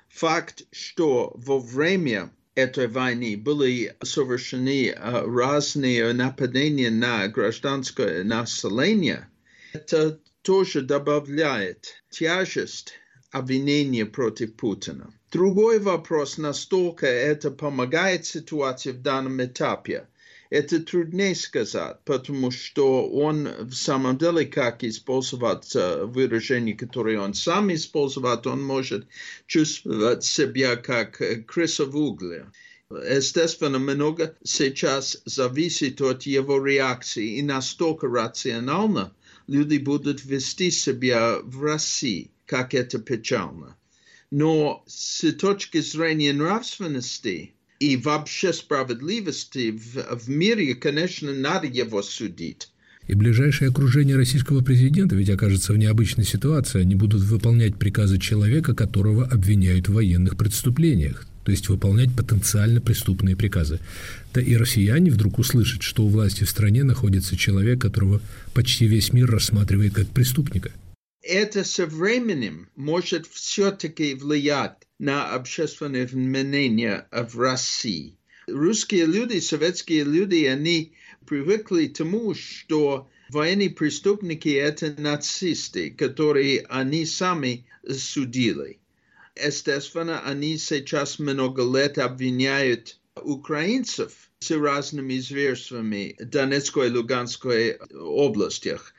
факт, 0.09 0.65
что 0.73 1.33
во 1.37 1.59
время 1.59 2.31
этой 2.55 2.88
войны 2.88 3.37
были 3.37 3.97
совершены 4.03 4.95
разные 4.97 6.12
нападения 6.12 6.91
на 6.91 7.29
гражданское 7.29 8.25
население, 8.25 9.29
это 9.73 10.19
тоже 10.43 10.83
добавляет 10.83 12.03
тяжесть 12.11 12.95
обвинения 13.31 14.07
против 14.07 14.57
Путина. 14.57 15.12
Другой 15.31 15.79
вопрос, 15.79 16.38
настолько 16.38 17.07
это 17.07 17.50
помогает 17.50 18.25
ситуации 18.25 18.93
в 18.93 19.03
данном 19.03 19.45
этапе. 19.45 20.09
Это 20.50 20.81
труднее 20.81 21.35
сказать, 21.35 21.99
потому 22.05 22.50
что 22.50 23.09
он 23.11 23.49
в 23.61 23.75
самом 23.75 24.17
деле, 24.17 24.47
как 24.47 24.83
использовать 24.83 25.75
выражение, 25.75 26.75
которое 26.75 27.21
он 27.21 27.35
сам 27.35 27.73
использовал, 27.75 28.40
он 28.47 28.62
может 28.62 29.07
чувствовать 29.47 30.25
себя 30.25 30.76
как 30.76 31.21
крыса 31.47 31.85
в 31.85 31.97
угле. 31.97 32.47
Естественно, 32.90 33.78
много 33.78 34.35
сейчас 34.43 35.21
зависит 35.26 36.00
от 36.00 36.23
его 36.23 36.64
реакции 36.64 37.37
и 37.37 37.43
настолько 37.43 38.07
рационально 38.09 39.12
люди 39.47 39.76
будут 39.76 40.25
вести 40.25 40.71
себя 40.71 41.40
в 41.43 41.62
России, 41.62 42.31
как 42.47 42.73
это 42.73 42.99
печально. 42.99 43.76
Но 44.31 44.83
с 44.87 45.31
точки 45.33 45.81
зрения 45.81 46.33
нравственности 46.33 47.55
и 47.80 47.97
вообще 47.97 48.52
справедливости 48.52 49.70
в, 49.70 50.18
в 50.18 50.28
мире, 50.28 50.75
конечно, 50.75 51.32
надо 51.32 51.66
его 51.66 52.02
судить. 52.02 52.70
И 53.06 53.14
ближайшее 53.14 53.70
окружение 53.70 54.16
российского 54.16 54.62
президента 54.62 55.16
ведь 55.16 55.30
окажется 55.30 55.73
в 55.73 55.78
необычной 55.78 56.25
ситуации. 56.25 56.82
Они 56.82 56.94
будут 56.94 57.23
выполнять 57.23 57.76
приказы 57.76 58.18
человека, 58.18 58.75
которого 58.75 59.25
обвиняют 59.25 59.88
в 59.88 59.94
военных 59.94 60.37
преступлениях, 60.37 61.26
то 61.44 61.50
есть 61.50 61.70
выполнять 61.70 62.14
потенциально 62.14 62.82
преступные 62.82 63.35
приказы. 63.35 63.80
Да 64.35 64.42
и 64.42 64.56
россияне 64.56 65.11
вдруг 65.11 65.38
услышат, 65.38 65.82
что 65.82 66.04
у 66.04 66.08
власти 66.08 66.44
в 66.44 66.50
стране 66.50 66.85
находится 66.85 67.37
человек, 67.37 67.80
которого 67.80 68.20
почти 68.52 68.87
весь 68.87 69.14
мир 69.14 69.30
рассматривает 69.30 69.94
как 69.94 70.08
преступника– 70.08 70.70
это 71.28 71.62
со 71.62 71.87
временем 71.87 72.70
может 72.75 73.26
все-таки 73.26 74.14
влиять 74.14 74.88
на 74.99 75.35
общественное 75.35 76.08
мнение 76.11 77.06
в 77.12 77.38
России. 77.38 78.16
Русские 78.47 79.04
люди, 79.04 79.38
советские 79.40 80.04
люди, 80.04 80.44
они 80.47 80.94
привыкли 81.26 81.88
к 81.88 81.99
тому, 81.99 82.35
что 82.35 83.11
военные 83.28 83.68
преступники– 83.68 84.49
это 84.49 84.94
нацисты, 84.99 85.90
которые 85.90 86.64
они 86.70 87.04
сами 87.04 87.66
судили. 87.87 88.78
Естественно, 89.37 90.23
они 90.25 90.56
сейчас 90.56 91.18
много 91.18 91.62
лет 91.62 91.99
обвиняют 91.99 92.99
украинцев 93.16 94.30
с 94.40 94.50
разными 94.50 95.18
зверствами 95.18 96.16
в 96.18 96.25
Донецкой 96.25 96.88
и 96.88 96.92
Луганской 96.92 97.73
областях 97.92 98.94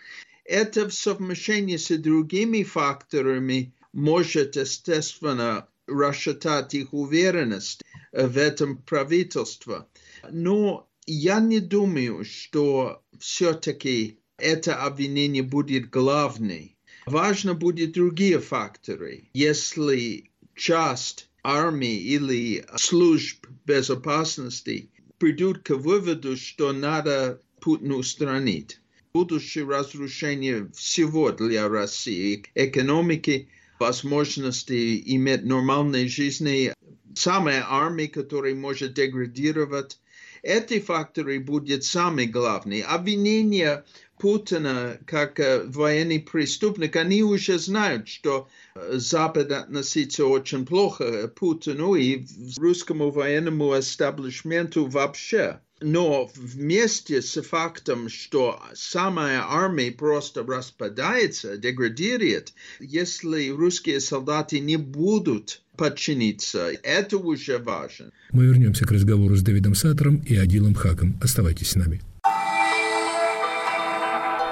это 0.50 0.90
в 0.90 0.94
совмещении 0.94 1.78
с 1.78 1.96
другими 1.96 2.64
факторами 2.64 3.76
может, 3.94 4.56
естественно, 4.56 5.68
расшатать 5.86 6.74
их 6.74 6.92
уверенность 6.92 7.84
в 8.12 8.38
этом 8.38 8.78
правительстве. 8.78 9.86
Но 10.32 10.90
я 11.06 11.40
не 11.40 11.60
думаю, 11.60 12.26
что 12.26 13.04
все-таки 13.20 14.20
это 14.38 14.84
обвинение 14.84 15.44
будет 15.44 15.92
главной. 15.92 16.76
Важно 17.06 17.54
будет 17.54 17.94
другие 17.94 18.40
факторы. 18.40 19.30
Если 19.34 20.32
часть 20.56 21.30
армии 21.44 21.96
или 21.96 22.66
служб 22.76 23.46
безопасности 23.66 24.90
придут 25.20 25.60
к 25.60 25.76
выводу, 25.76 26.36
что 26.38 26.74
надо 26.74 27.40
Путин 27.60 27.92
устранить 27.92 28.80
будущее 29.14 29.66
разрушение 29.66 30.70
всего 30.76 31.32
для 31.32 31.68
России, 31.68 32.46
экономики, 32.56 33.50
возможности 33.80 35.02
иметь 35.16 35.46
нормальной 35.46 36.08
жизни, 36.08 36.74
самая 37.16 37.66
армия, 37.68 38.08
которая 38.08 38.56
может 38.56 38.94
деградировать. 38.94 40.00
Эти 40.42 40.80
факторы 40.80 41.40
будут 41.40 41.84
самые 41.84 42.28
главные. 42.28 42.84
Обвинение 42.84 43.84
Путина 44.18 45.00
как 45.06 45.40
военный 45.68 46.20
преступник, 46.20 46.96
они 46.96 47.24
уже 47.24 47.58
знают, 47.58 48.08
что 48.08 48.50
Запад 48.76 49.52
относится 49.52 50.26
очень 50.26 50.66
плохо 50.66 51.28
Путину 51.30 51.96
и 51.96 52.26
русскому 52.58 53.12
военному 53.12 53.78
эстаблишменту 53.78 54.86
вообще. 54.86 55.60
Но 55.82 56.30
вместе 56.36 57.22
с 57.22 57.42
фактом, 57.42 58.10
что 58.10 58.62
самая 58.74 59.42
армия 59.48 59.92
просто 59.92 60.44
распадается, 60.44 61.58
деградирует, 61.58 62.54
если 62.80 63.50
русские 63.50 64.02
солдаты 64.02 64.60
не 64.60 64.76
будут 64.76 65.62
подчиниться, 65.78 66.72
это 66.84 67.18
уже 67.18 67.60
важно. 67.60 68.12
Мы 68.32 68.46
вернемся 68.46 68.86
к 68.86 68.92
разговору 68.92 69.36
с 69.36 69.42
Давидом 69.42 69.74
Сатором 69.74 70.18
и 70.18 70.36
Адилом 70.36 70.74
Хаком. 70.76 71.18
Оставайтесь 71.22 71.72
с 71.72 71.76
нами. 71.76 72.02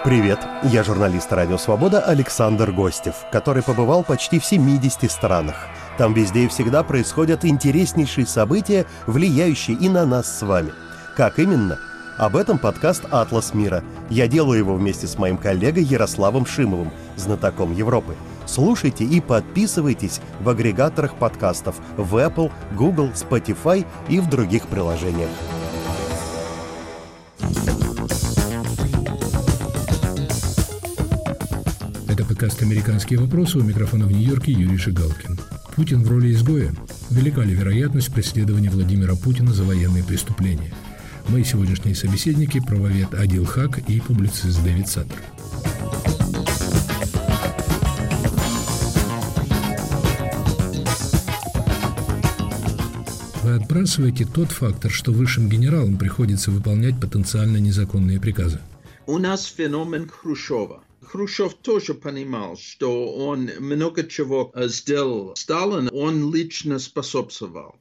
Привет, 0.05 0.39
я 0.71 0.85
журналист 0.85 1.33
«Радио 1.33 1.57
Свобода» 1.57 1.99
Александр 1.99 2.71
Гостев, 2.71 3.15
который 3.33 3.61
побывал 3.61 4.05
почти 4.05 4.39
в 4.39 4.45
70 4.45 5.11
странах. 5.11 5.55
Там 5.97 6.13
везде 6.13 6.45
и 6.45 6.47
всегда 6.47 6.83
происходят 6.83 7.43
интереснейшие 7.43 8.25
события, 8.25 8.85
влияющие 9.05 9.75
и 9.75 9.89
на 9.89 10.05
нас 10.05 10.39
с 10.39 10.43
вами– 10.43 10.71
как 11.17 11.39
именно? 11.39 11.79
Об 12.19 12.35
этом 12.35 12.59
подкаст 12.59 13.05
«Атлас 13.09 13.55
мира». 13.55 13.83
Я 14.07 14.27
делаю 14.27 14.59
его 14.59 14.75
вместе 14.75 15.07
с 15.07 15.17
моим 15.17 15.37
коллегой 15.37 15.83
Ярославом 15.83 16.45
Шимовым, 16.45 16.91
знатоком 17.15 17.73
Европы. 17.73 18.13
Слушайте 18.45 19.03
и 19.03 19.19
подписывайтесь 19.19 20.21
в 20.39 20.47
агрегаторах 20.47 21.15
подкастов 21.15 21.77
в 21.97 22.15
Apple, 22.17 22.51
Google, 22.75 23.09
Spotify 23.15 23.83
и 24.07 24.19
в 24.19 24.29
других 24.29 24.67
приложениях. 24.67 25.29
Это 32.07 32.25
подкаст 32.25 32.61
«Американские 32.61 33.19
вопросы» 33.19 33.57
у 33.57 33.63
микрофона 33.63 34.05
в 34.05 34.11
Нью-Йорке 34.11 34.51
Юрий 34.51 34.77
Шигалкин. 34.77 35.39
Путин 35.75 36.03
в 36.03 36.11
роли 36.11 36.31
изгоя? 36.31 36.75
Велика 37.09 37.41
ли 37.41 37.55
вероятность 37.55 38.13
преследования 38.13 38.69
Владимира 38.69 39.15
Путина 39.15 39.51
за 39.51 39.63
военные 39.63 40.03
преступления– 40.03 40.75
Мои 41.29 41.43
сегодняшние 41.43 41.93
собеседники– 41.93 42.61
правовед 42.65 43.13
Адил 43.13 43.43
Хак 43.43 43.79
и 43.89 43.99
публицист 43.99 44.63
Дэвид 44.63 44.87
Саттер. 44.87 45.21
Вы 53.43 53.55
отбрасываете 53.55 54.25
тот 54.25 54.51
фактор, 54.51 54.89
что 54.89 55.11
высшим 55.11 55.49
генералам 55.49 55.97
приходится 55.97 56.49
выполнять 56.49 56.97
потенциально 56.99 57.57
незаконные 57.57 58.21
приказы. 58.21 58.61
У 59.05 59.17
нас 59.17 59.45
феномен 59.45 60.07
Хрущева. 60.07 60.81
Хрущев 61.01 61.55
тоже 61.55 61.93
понимал, 61.93 62.55
что 62.55 63.13
он 63.13 63.49
много 63.59 64.05
чего 64.05 64.53
сделал. 64.55 65.35
Сталин 65.35 65.89
он 65.91 66.33
лично 66.33 66.79
способствовал. 66.79 67.75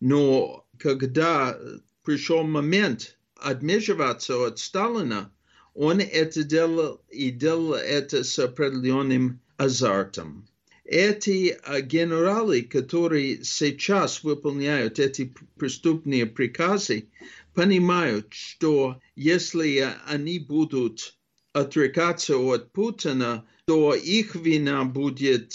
Но 0.00 0.64
когда 0.78 1.56
пришел 2.04 2.44
момент 2.44 3.16
отмежеваться 3.36 4.46
от 4.46 4.58
Сталина, 4.58 5.32
он 5.74 6.00
это 6.00 6.44
делал 6.44 7.00
и 7.10 7.30
делал 7.30 7.74
это 7.74 8.22
с 8.22 8.38
определенным 8.38 9.40
азартом. 9.56 10.46
Эти 10.84 11.58
генералы, 11.82 12.62
которые 12.62 13.42
сейчас 13.42 14.22
выполняют 14.22 14.98
эти 14.98 15.34
преступные 15.56 16.26
приказы, 16.26 17.08
понимают, 17.54 18.28
что 18.32 19.00
если 19.16 19.88
они 20.06 20.38
будут 20.38 21.16
отрекаться 21.52 22.36
от 22.36 22.70
Путина, 22.72 23.46
то 23.64 23.94
их 23.94 24.34
вина 24.34 24.84
будет, 24.84 25.54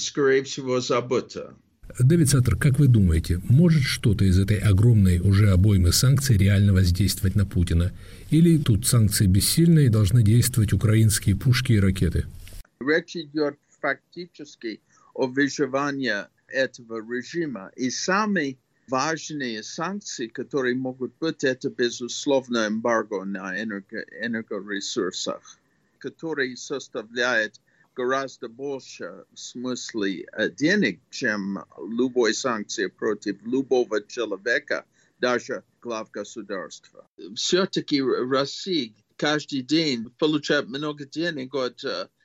скорее 0.00 0.44
всего, 0.44 0.80
забыта. 0.80 1.54
Дэвид 1.98 2.28
Саттер, 2.28 2.56
как 2.56 2.78
вы 2.78 2.86
думаете, 2.86 3.40
может 3.48 3.82
что-то 3.82 4.24
из 4.24 4.38
этой 4.38 4.58
огромной 4.58 5.18
уже 5.18 5.50
обоймы 5.50 5.92
санкций 5.92 6.36
реально 6.36 6.72
воздействовать 6.72 7.34
на 7.34 7.46
Путина? 7.46 7.92
Или 8.30 8.58
тут 8.58 8.86
санкции 8.86 9.26
бессильны 9.26 9.86
и 9.86 9.88
должны 9.88 10.22
действовать 10.22 10.72
украинские 10.72 11.36
пушки 11.36 11.72
и 11.72 11.80
ракеты? 11.80 12.26
Речь 12.80 13.16
идет 13.16 13.56
фактически 13.80 14.80
о 15.14 15.26
выживании 15.26 16.24
этого 16.48 17.00
режима. 17.00 17.70
И 17.76 17.90
самые 17.90 18.56
важные 18.88 19.62
санкции, 19.62 20.26
которые 20.26 20.74
могут 20.74 21.12
быть, 21.20 21.44
это, 21.44 21.70
безусловно, 21.70 22.66
эмбарго 22.68 23.24
на 23.24 23.60
энерго, 23.60 24.04
энергоресурсах, 24.20 25.58
который 25.98 26.56
составляет 26.56 27.60
гораздо 28.00 28.48
больше 28.48 29.24
смысле 29.34 30.26
денег, 30.56 31.00
чем 31.10 31.58
любой 31.78 32.32
санкции 32.32 32.86
против 32.86 33.36
любого 33.44 34.00
человека, 34.06 34.86
даже 35.18 35.64
глав 35.82 36.10
государства. 36.10 37.06
Все-таки 37.34 38.00
Россия 38.02 38.94
каждый 39.16 39.60
день 39.60 40.10
получает 40.18 40.68
много 40.68 41.04
денег 41.04 41.54
от 41.54 41.84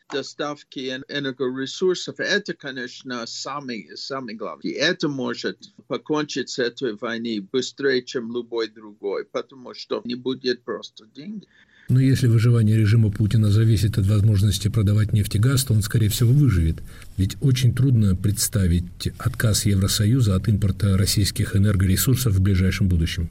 доставки 0.10 0.80
энергоресурсов, 1.10 2.20
это, 2.20 2.54
конечно, 2.54 3.26
самый, 3.26 3.98
самый 3.98 4.36
главный. 4.36 4.72
Это 4.72 5.10
может 5.10 5.58
покончить 5.88 6.50
с 6.50 6.60
этой 6.60 6.96
войной 6.96 7.40
быстрее, 7.40 8.02
чем 8.04 8.32
любой 8.32 8.68
другой, 8.70 9.26
потому 9.26 9.74
что 9.74 10.02
не 10.06 10.16
будет 10.16 10.64
просто 10.64 11.06
денег. 11.08 11.50
Но 11.88 12.00
если 12.00 12.28
выживание 12.28 12.76
режима 12.78 13.12
Путина 13.12 13.52
зависит 13.52 13.98
от 13.98 14.08
возможности 14.08 14.70
продавать 14.70 15.14
нефть 15.14 15.36
и 15.36 15.40
газ, 15.40 15.66
то 15.66 15.74
он, 15.74 15.84
скорее 15.84 16.10
всего, 16.10 16.32
выживет. 16.32 16.78
Ведь 17.18 17.38
очень 17.42 17.76
трудно 17.76 18.16
представить 18.16 19.08
отказ 19.20 19.66
Евросоюза 19.66 20.36
от 20.36 20.48
импорта 20.48 20.98
российских 20.98 21.56
энергоресурсов 21.56 22.34
в 22.34 22.42
ближайшем 22.42 22.88
будущем. 22.88 23.30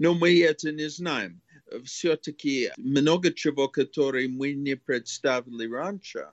Но 0.00 0.14
мы 0.14 0.40
это 0.42 0.72
не 0.72 0.90
знаем. 0.90 1.40
Все-таки 1.84 2.70
много 2.76 3.32
чего, 3.32 3.68
которое 3.68 4.28
мы 4.28 4.52
не 4.52 4.76
представили 4.76 5.72
раньше, 5.72 6.26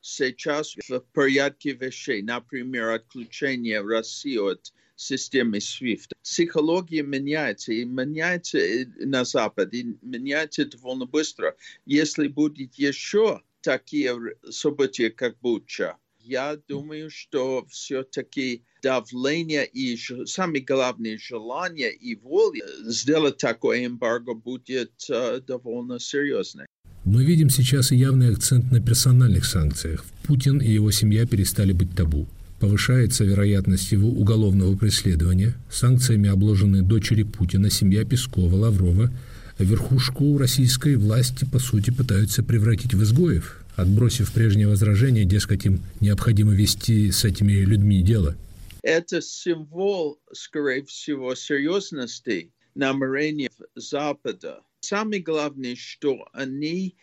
сейчас 0.00 0.74
в 0.88 1.00
порядке 1.12 1.72
вещей. 1.72 2.22
Например, 2.22 2.90
отключение 2.90 3.82
России 3.82 4.38
от 4.38 4.72
системы 5.00 5.58
SWIFT. 5.58 6.12
Психология 6.22 7.02
меняется, 7.02 7.72
и 7.72 7.84
меняется 7.84 8.58
на 8.98 9.24
Западе, 9.24 9.78
и 9.78 9.96
меняется 10.02 10.66
довольно 10.66 11.06
быстро. 11.06 11.56
Если 11.86 12.28
будет 12.28 12.74
еще 12.74 13.40
такие 13.62 14.14
события, 14.50 15.10
как 15.10 15.38
Буча, 15.40 15.96
я 16.22 16.58
думаю, 16.68 17.10
что 17.10 17.66
все-таки 17.70 18.62
давление 18.82 19.66
и 19.66 19.96
самое 20.26 20.62
главное 20.62 21.18
желание 21.18 21.92
и 21.92 22.14
воля 22.16 22.66
сделать 22.84 23.38
такое 23.38 23.86
эмбарго 23.86 24.34
будет 24.34 24.92
uh, 25.10 25.40
довольно 25.40 25.98
серьезное. 25.98 26.66
Мы 27.04 27.24
видим 27.24 27.48
сейчас 27.48 27.90
явный 27.90 28.32
акцент 28.32 28.70
на 28.70 28.80
персональных 28.80 29.46
санкциях. 29.46 30.04
Путин 30.24 30.58
и 30.58 30.70
его 30.70 30.90
семья 30.90 31.26
перестали 31.26 31.72
быть 31.72 31.96
табу 31.96 32.28
повышается 32.60 33.24
вероятность 33.24 33.90
его 33.90 34.08
уголовного 34.08 34.76
преследования, 34.76 35.54
санкциями 35.70 36.28
обложены 36.28 36.82
дочери 36.82 37.22
Путина, 37.22 37.70
семья 37.70 38.04
Пескова, 38.04 38.54
Лаврова, 38.54 39.10
верхушку 39.58 40.38
российской 40.38 40.96
власти, 40.96 41.46
по 41.50 41.58
сути, 41.58 41.90
пытаются 41.90 42.42
превратить 42.42 42.94
в 42.94 43.02
изгоев, 43.02 43.64
отбросив 43.76 44.32
прежние 44.32 44.68
возражения, 44.68 45.24
дескать, 45.24 45.64
им 45.64 45.80
необходимо 46.00 46.52
вести 46.52 47.10
с 47.10 47.24
этими 47.24 47.52
людьми 47.52 48.02
дело. 48.02 48.36
Это 48.82 49.22
символ, 49.22 50.20
скорее 50.32 50.84
всего, 50.84 51.34
серьезности 51.34 52.52
намерений 52.74 53.50
Запада. 53.74 54.60
Самое 54.80 55.22
главное, 55.22 55.76
что 55.76 56.26
они 56.32 56.96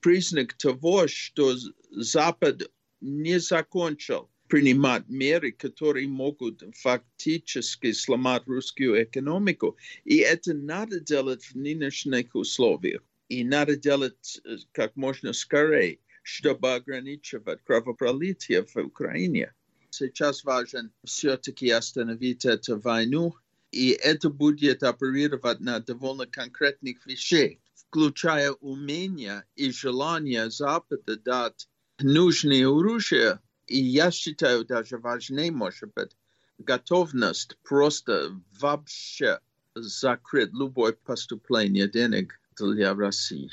признак 0.00 0.54
того, 0.54 1.06
что 1.08 1.56
Запад 1.90 2.68
не 3.00 3.38
закончил 3.38 4.28
принимать 4.48 5.08
меры, 5.08 5.52
которые 5.52 6.06
могут 6.08 6.62
фактически 6.76 7.92
сломать 7.92 8.42
русскую 8.46 9.02
экономику. 9.02 9.76
И 10.04 10.18
это 10.18 10.54
надо 10.54 11.00
делать 11.00 11.44
в 11.44 11.54
нынешних 11.54 12.34
условиях. 12.34 13.02
И 13.28 13.42
надо 13.42 13.74
делать 13.76 14.40
как 14.72 14.96
можно 14.96 15.32
скорее, 15.32 15.98
чтобы 16.22 16.74
ограничивать 16.74 17.64
кровопролитие 17.64 18.64
в 18.64 18.76
Украине. 18.76 19.54
Сейчас 19.90 20.44
важно 20.44 20.90
все-таки 21.04 21.70
остановить 21.70 22.44
эту 22.44 22.78
войну, 22.78 23.34
и 23.70 23.90
это 23.90 24.28
будет 24.28 24.82
оперировать 24.82 25.60
на 25.60 25.80
довольно 25.80 26.26
конкретных 26.26 27.06
вещей, 27.06 27.60
включая 27.74 28.50
умение 28.52 29.44
и 29.56 29.70
желание 29.70 30.50
Запада 30.50 31.16
дать 31.16 31.68
нужное 32.00 32.66
оружие 32.66 33.40
и 33.66 33.78
я 33.78 34.10
считаю 34.10 34.64
даже 34.64 34.98
важнее, 34.98 35.50
может 35.50 35.92
быть, 35.94 36.10
готовность 36.58 37.56
просто 37.62 38.30
вообще 38.58 39.38
закрыть 39.74 40.52
любое 40.52 40.92
поступление 40.92 41.88
денег 41.88 42.38
для 42.56 42.94
России. 42.94 43.50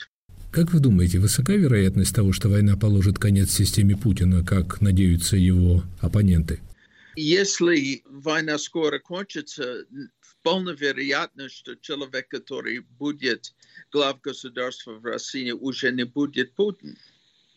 Как 0.52 0.74
вы 0.74 0.80
думаете, 0.80 1.20
высока 1.20 1.54
вероятность 1.54 2.14
того, 2.14 2.34
что 2.34 2.50
война 2.50 2.76
положит 2.76 3.18
конец 3.18 3.52
системе 3.52 3.96
Путина, 3.96 4.44
как 4.44 4.82
надеются 4.82 5.38
его 5.38 5.84
оппоненты? 6.02 6.60
Если 7.16 8.04
война 8.06 8.58
скоро 8.58 9.00
кончится, 9.00 9.86
вполне 10.20 10.74
вероятно, 10.74 11.50
что 11.50 11.76
человек, 11.76 12.28
который 12.28 12.80
будет 12.80 13.54
глав 13.92 14.22
государства 14.22 14.94
в 14.94 15.06
России, 15.06 15.52
уже 15.52 15.92
не 15.92 16.04
будет 16.04 16.54
Путин. 16.54 16.98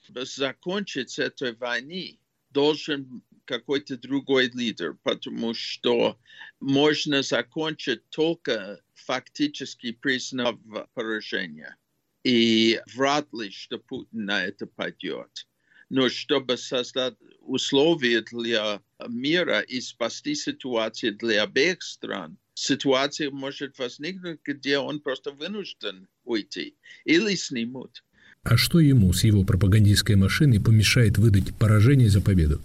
Закончить 0.08 1.18
этой 1.18 1.54
войны 1.54 2.18
должен 2.54 3.22
какой-то 3.44 3.98
другой 3.98 4.50
лидер, 4.54 4.96
потому 5.02 5.52
что 5.52 6.18
можно 6.60 7.22
закончить 7.22 8.08
только 8.08 8.80
фактически 8.94 9.92
признав 9.92 10.56
поражение. 10.94 11.76
И 12.22 12.80
вряд 12.94 13.30
ли, 13.34 13.50
что 13.50 13.78
Путин 13.78 14.24
на 14.24 14.44
это 14.44 14.66
пойдет. 14.66 15.46
Но 15.90 16.08
чтобы 16.08 16.56
создать 16.56 17.16
условия 17.40 18.22
для 18.22 18.82
мира 19.06 19.60
и 19.60 19.82
спасти 19.82 20.34
ситуацию 20.34 21.14
для 21.14 21.42
обеих 21.42 21.82
стран, 21.82 22.38
ситуация 22.54 23.30
может 23.30 23.78
возникнуть, 23.78 24.40
где 24.42 24.78
он 24.78 25.00
просто 25.00 25.32
вынужден 25.32 26.08
уйти 26.24 26.74
или 27.04 27.34
снимут. 27.34 28.02
А 28.44 28.58
что 28.58 28.78
ему 28.78 29.12
с 29.14 29.24
его 29.24 29.42
пропагандистской 29.42 30.16
машиной 30.16 30.60
помешает 30.60 31.16
выдать 31.16 31.54
поражение 31.54 32.10
за 32.10 32.20
победу? 32.20 32.60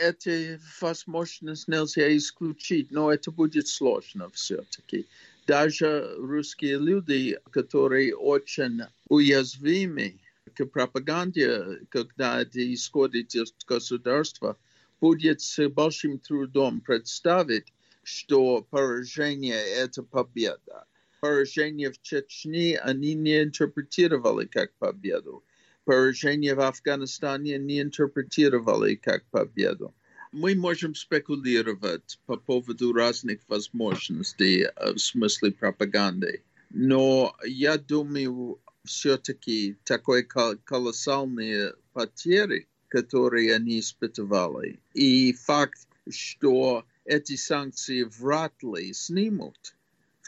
Это 0.00 0.58
возможность 0.80 1.68
нельзя 1.68 2.16
исключить, 2.16 2.90
но 2.90 3.12
это 3.12 3.30
будет 3.30 3.68
сложно 3.68 4.28
все-таки. 4.34 5.06
Даже 5.46 6.14
русские 6.18 6.78
люди, 6.78 7.38
которые 7.50 8.16
очень 8.16 8.80
уязвимы 9.08 10.16
к 10.52 10.64
пропаганде, 10.66 11.80
когда 11.90 12.42
это 12.42 12.74
исходит 12.74 13.32
из 13.34 13.54
государства, 13.66 14.56
будет 15.00 15.40
с 15.42 15.68
большим 15.68 16.18
трудом 16.18 16.80
представить, 16.80 17.72
что 18.02 18.66
поражение– 18.68 19.62
это 19.76 20.02
победа 20.02 20.86
поражение 21.20 21.92
в 21.92 22.00
Чечне 22.02 22.78
они 22.78 23.14
не 23.14 23.42
интерпретировали 23.42 24.46
как 24.46 24.72
победу. 24.78 25.44
Поражение 25.84 26.54
в 26.54 26.60
Афганистане 26.60 27.58
не 27.58 27.80
интерпретировали 27.80 28.94
как 28.96 29.24
победу. 29.30 29.94
Мы 30.32 30.54
можем 30.54 30.94
спекулировать 30.94 32.20
по 32.26 32.36
поводу 32.36 32.92
разных 32.92 33.40
возможностей 33.48 34.68
в 34.76 34.98
смысле 34.98 35.52
пропаганды. 35.52 36.42
Но 36.70 37.34
я 37.44 37.76
думаю, 37.78 38.60
все-таки 38.84 39.76
такой 39.84 40.22
колоссальные 40.22 41.74
потери, 41.92 42.68
которые 42.88 43.54
они 43.54 43.80
испытывали, 43.80 44.80
и 44.94 45.32
факт, 45.32 45.88
что 46.08 46.84
эти 47.04 47.36
санкции 47.36 48.04
вряд 48.04 48.54
ли 48.62 48.92
снимут, 48.92 49.74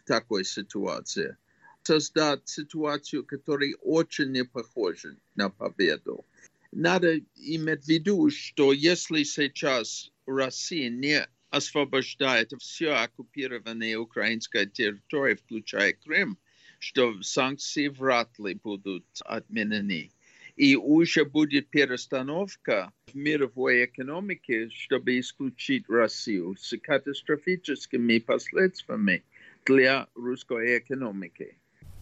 такой 0.05 0.45
ситуации. 0.45 1.37
Создать 1.83 2.49
ситуацию, 2.49 3.25
которая 3.25 3.75
очень 3.81 4.31
не 4.31 4.45
похожа 4.45 5.17
на 5.35 5.51
победу. 5.51 6.25
надо 6.71 7.19
иметь 7.37 7.85
в 7.85 7.89
виду, 7.89 8.31
что 8.31 8.73
если 8.73 9.25
сейчас 9.25 10.11
Россия 10.27 10.89
не 10.89 11.27
освобождает 11.51 12.53
все 12.59 12.93
оккупированные 12.93 13.99
украинская 13.99 14.65
территория, 14.67 15.37
включая 15.37 15.93
Крым, 15.93 16.39
что 16.79 17.23
санкции 17.23 17.89
вряд 17.89 18.39
ли 18.39 18.55
будут 18.55 19.05
отменены. 19.25 20.11
И 20.57 20.77
уже 20.77 21.25
будет 21.25 21.69
перестановка 21.69 22.93
в 23.07 23.15
мировой 23.15 23.85
экономике, 23.85 24.69
чтобы 24.71 25.19
исключить 25.19 25.89
Россию 25.89 26.57
с 26.59 26.77
катастрофическими 26.79 28.19
последствиями 28.19 29.23
для 29.67 30.07
русской 30.15 30.79
экономики. 30.79 31.57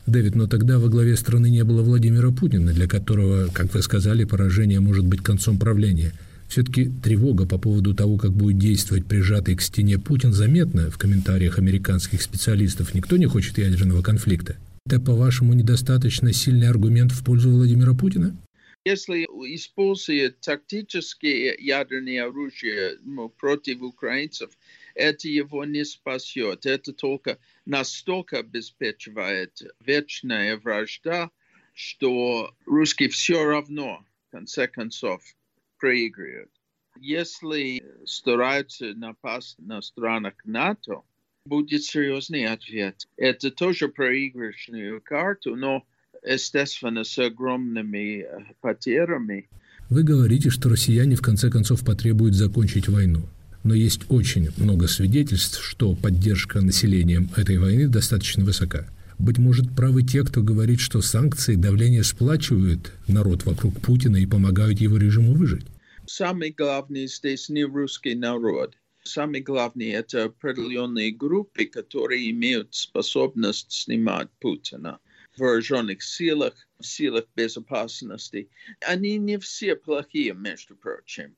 Дэвид, 0.06 0.34
но 0.34 0.46
тогда 0.46 0.78
во 0.78 0.88
главе 0.88 1.16
страны 1.16 1.50
не 1.50 1.62
было 1.62 1.82
Владимира 1.82 2.30
Путина, 2.30 2.72
для 2.72 2.88
которого, 2.88 3.48
как 3.52 3.72
вы 3.74 3.82
сказали, 3.82 4.24
поражение 4.24 4.80
может 4.80 5.06
быть 5.06 5.22
концом 5.22 5.58
правления. 5.58 6.12
Все-таки 6.48 6.90
тревога 7.02 7.46
по 7.46 7.58
поводу 7.58 7.94
того, 7.94 8.16
как 8.16 8.32
будет 8.32 8.58
действовать 8.58 9.06
прижатый 9.06 9.54
к 9.54 9.62
стене 9.62 9.98
Путин, 9.98 10.32
заметна 10.32 10.90
в 10.90 10.98
комментариях 10.98 11.58
американских 11.58 12.22
специалистов. 12.22 12.92
Никто 12.92 13.16
не 13.16 13.26
хочет 13.26 13.58
ядерного 13.58 14.02
конфликта. 14.02 14.56
Это, 14.86 14.98
по-вашему, 14.98 15.52
недостаточно 15.52 16.32
сильный 16.32 16.68
аргумент 16.68 17.12
в 17.12 17.22
пользу 17.22 17.50
Владимира 17.50 17.94
Путина? 17.94 18.36
Если 18.84 19.24
использует 19.54 20.40
тактические 20.40 21.54
ядерные 21.60 22.24
оружия 22.24 22.96
против 23.38 23.82
украинцев, 23.82 24.50
это 24.94 25.28
его 25.28 25.64
не 25.64 25.84
спасет. 25.84 26.66
Это 26.66 26.92
только 26.92 27.38
настолько 27.64 28.38
обеспечивает 28.38 29.62
вечная 29.80 30.56
вражда, 30.56 31.30
что 31.74 32.54
русские 32.66 33.08
все 33.08 33.44
равно, 33.44 34.04
в 34.28 34.30
конце 34.32 34.68
концов, 34.68 35.22
проигрывают. 35.78 36.50
Если 36.98 37.82
стараются 38.04 38.92
напасть 38.94 39.58
на 39.58 39.80
странах 39.80 40.34
НАТО, 40.44 41.02
будет 41.46 41.84
серьезный 41.84 42.46
ответ. 42.46 43.08
Это 43.16 43.50
тоже 43.50 43.88
проигрышную 43.88 45.00
карту, 45.00 45.56
но, 45.56 45.86
естественно, 46.22 47.04
с 47.04 47.18
огромными 47.18 48.26
потерями. 48.60 49.48
Вы 49.88 50.02
говорите, 50.02 50.50
что 50.50 50.68
россияне 50.68 51.16
в 51.16 51.22
конце 51.22 51.50
концов 51.50 51.84
потребуют 51.84 52.34
закончить 52.34 52.88
войну 52.88 53.28
но 53.62 53.74
есть 53.74 54.02
очень 54.08 54.50
много 54.56 54.88
свидетельств, 54.88 55.62
что 55.62 55.94
поддержка 55.94 56.60
населением 56.60 57.30
этой 57.36 57.58
войны 57.58 57.88
достаточно 57.88 58.44
высока. 58.44 58.86
Быть 59.18 59.38
может, 59.38 59.74
правы 59.76 60.02
те, 60.02 60.24
кто 60.24 60.42
говорит, 60.42 60.80
что 60.80 61.02
санкции 61.02 61.54
давление 61.54 62.04
сплачивают 62.04 62.92
народ 63.06 63.44
вокруг 63.44 63.78
Путина 63.80 64.16
и 64.16 64.26
помогают 64.26 64.80
его 64.80 64.96
режиму 64.96 65.34
выжить. 65.34 65.66
Самый 66.06 66.50
главный 66.50 67.06
здесь 67.06 67.50
не 67.50 67.64
русский 67.64 68.14
народ. 68.14 68.76
Самый 69.02 69.42
главный– 69.42 69.88
это 69.90 70.24
определенные 70.24 71.12
группы, 71.12 71.66
которые 71.66 72.30
имеют 72.30 72.74
способность 72.74 73.72
снимать 73.72 74.28
Путина 74.40 74.98
в 75.36 75.40
вооруженных 75.40 76.02
силах, 76.02 76.54
в 76.78 76.86
силах 76.86 77.24
безопасности. 77.36 78.48
Они 78.86 79.18
не 79.18 79.38
все 79.38 79.76
плохие, 79.76 80.34
между 80.34 80.76
прочим 80.76 81.34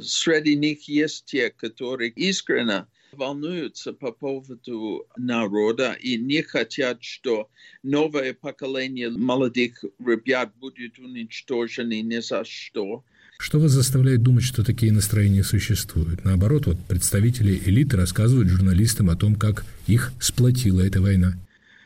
среди 0.00 0.56
них 0.56 0.88
есть 0.88 1.24
те, 1.26 1.50
которые 1.50 2.10
искренне 2.10 2.86
волнуются 3.12 3.92
по 3.92 4.12
поводу 4.12 5.06
народа 5.16 5.92
и 5.92 6.16
не 6.16 6.42
хотят, 6.42 7.02
что 7.02 7.48
новое 7.82 8.34
поколение 8.34 9.10
молодых 9.10 9.84
ребят 9.98 10.52
будет 10.60 10.98
уничтожено 10.98 12.00
ни 12.02 12.18
за 12.18 12.44
что. 12.44 13.04
Что 13.38 13.58
вас 13.58 13.72
заставляет 13.72 14.22
думать, 14.22 14.44
что 14.44 14.64
такие 14.64 14.92
настроения 14.92 15.44
существуют? 15.44 16.24
Наоборот, 16.24 16.66
вот 16.66 16.78
представители 16.88 17.60
элиты 17.66 17.96
рассказывают 17.96 18.48
журналистам 18.48 19.10
о 19.10 19.16
том, 19.16 19.34
как 19.34 19.64
их 19.86 20.12
сплотила 20.20 20.80
эта 20.80 21.02
война. 21.02 21.34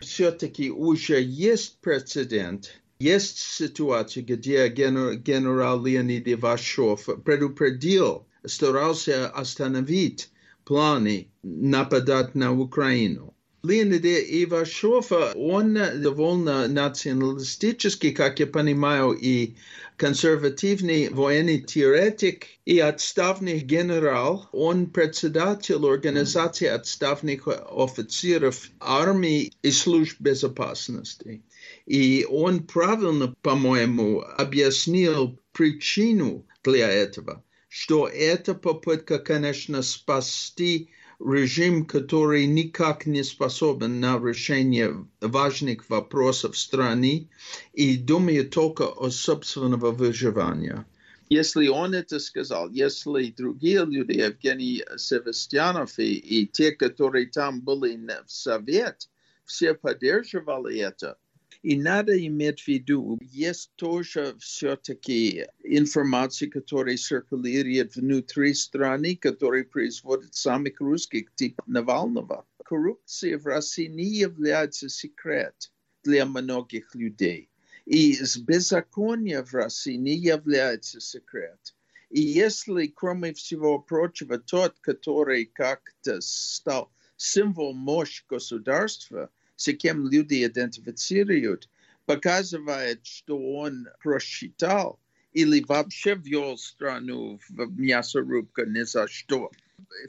Все-таки 0.01 0.71
уже 0.71 1.21
есть 1.21 1.79
прецедент 1.81 2.81
есть 3.01 3.39
ситуация, 3.39 4.23
где 4.23 4.69
генерал 4.69 5.85
Леонид 5.85 6.29
Ивашов 6.29 7.09
предупредил, 7.25 8.27
старался 8.45 9.29
остановить 9.29 10.31
планы 10.65 11.29
нападать 11.43 12.35
на 12.35 12.53
Украину. 12.53 13.35
Леонид 13.63 14.05
Ивашов, 14.05 15.13
он 15.35 15.79
довольно 15.97 16.69
националистический, 16.69 18.13
как 18.13 18.39
я 18.39 18.47
понимаю, 18.47 19.13
и 19.13 19.55
консервативный 19.97 21.11
военный 21.11 21.61
теоретик 21.61 22.47
и 22.65 22.79
отставный 22.79 23.61
генерал. 23.61 24.49
Он 24.53 24.87
председатель 24.87 25.85
организации 25.87 26.69
отставных 26.69 27.49
офицеров 27.49 28.71
армии 28.79 29.53
и 29.63 29.71
служб 29.71 30.21
безопасности. 30.21 31.43
И 31.91 32.25
он 32.31 32.69
правильно, 32.69 33.35
по-моему, 33.43 34.21
объяснил 34.39 35.41
причину 35.51 36.47
для 36.63 36.89
этого, 36.89 37.43
что 37.69 38.07
это 38.07 38.55
попытка, 38.55 39.19
конечно, 39.19 39.83
спасти 39.83 40.91
режим, 41.19 41.85
который 41.85 42.47
никак 42.47 43.07
не 43.07 43.25
способен 43.25 43.99
на 43.99 44.21
решение 44.21 45.05
важных 45.21 45.91
вопросов 45.91 46.57
страны 46.57 47.29
и 47.73 47.97
думает 47.97 48.51
только 48.51 48.85
о 48.87 49.11
собственного 49.11 49.91
выживания. 49.91 50.87
Если 51.29 51.67
он 51.67 51.95
это 51.95 52.21
сказал, 52.21 52.71
если 52.71 53.35
другие 53.37 53.85
люди, 53.85 54.13
Евгений 54.13 54.85
Севастьянов 54.97 55.99
и, 55.99 56.15
и 56.15 56.47
те, 56.47 56.71
которые 56.71 57.27
там 57.27 57.61
были 57.63 57.97
в 58.25 58.31
совет, 58.31 59.09
все 59.45 59.75
поддерживали 59.75 60.79
это, 60.79 61.19
и 61.63 61.77
надо 61.77 62.19
иметь 62.27 62.63
в 62.63 62.69
виду, 62.69 63.19
есть 63.21 63.73
тоже 63.77 64.35
все-таки 64.39 65.47
информация, 65.63 66.49
которая 66.49 66.97
циркулирует 66.97 67.97
внутри 67.97 68.55
страны, 68.55 69.15
которая 69.17 69.65
производит 69.65 70.35
самых 70.35 70.81
русских, 70.81 71.35
типа 71.35 71.63
Навального. 71.67 72.47
Коррупция 72.65 73.39
в 73.39 73.45
России 73.47 73.87
не 73.87 74.07
является 74.07 74.89
секрет 74.89 75.71
для 76.03 76.25
многих 76.25 76.95
людей. 76.95 77.51
И 77.85 78.17
беззаконие 78.47 79.45
в 79.45 79.53
России 79.53 79.97
не 79.97 80.15
является 80.15 80.99
секрет. 81.01 81.75
И 82.09 82.21
если, 82.23 82.87
кроме 82.87 83.35
всего 83.35 83.79
прочего, 83.79 84.39
тот, 84.39 84.79
который 84.81 85.45
как-то 85.45 86.21
стал 86.23 86.91
символ 87.17 87.75
мощи 87.75 88.25
государства– 88.27 89.29
с 89.61 89.71
кем 89.75 90.09
люди 90.09 90.47
идентифицируют, 90.47 91.69
показывает, 92.07 93.05
что 93.05 93.39
он 93.39 93.89
просчитал 94.03 94.99
или 95.35 95.63
вообще 95.69 96.15
ввел 96.15 96.57
страну 96.57 97.39
в 97.49 97.79
мясорубку 97.79 98.65
ни 98.65 98.83
за 98.83 99.07
что. 99.07 99.51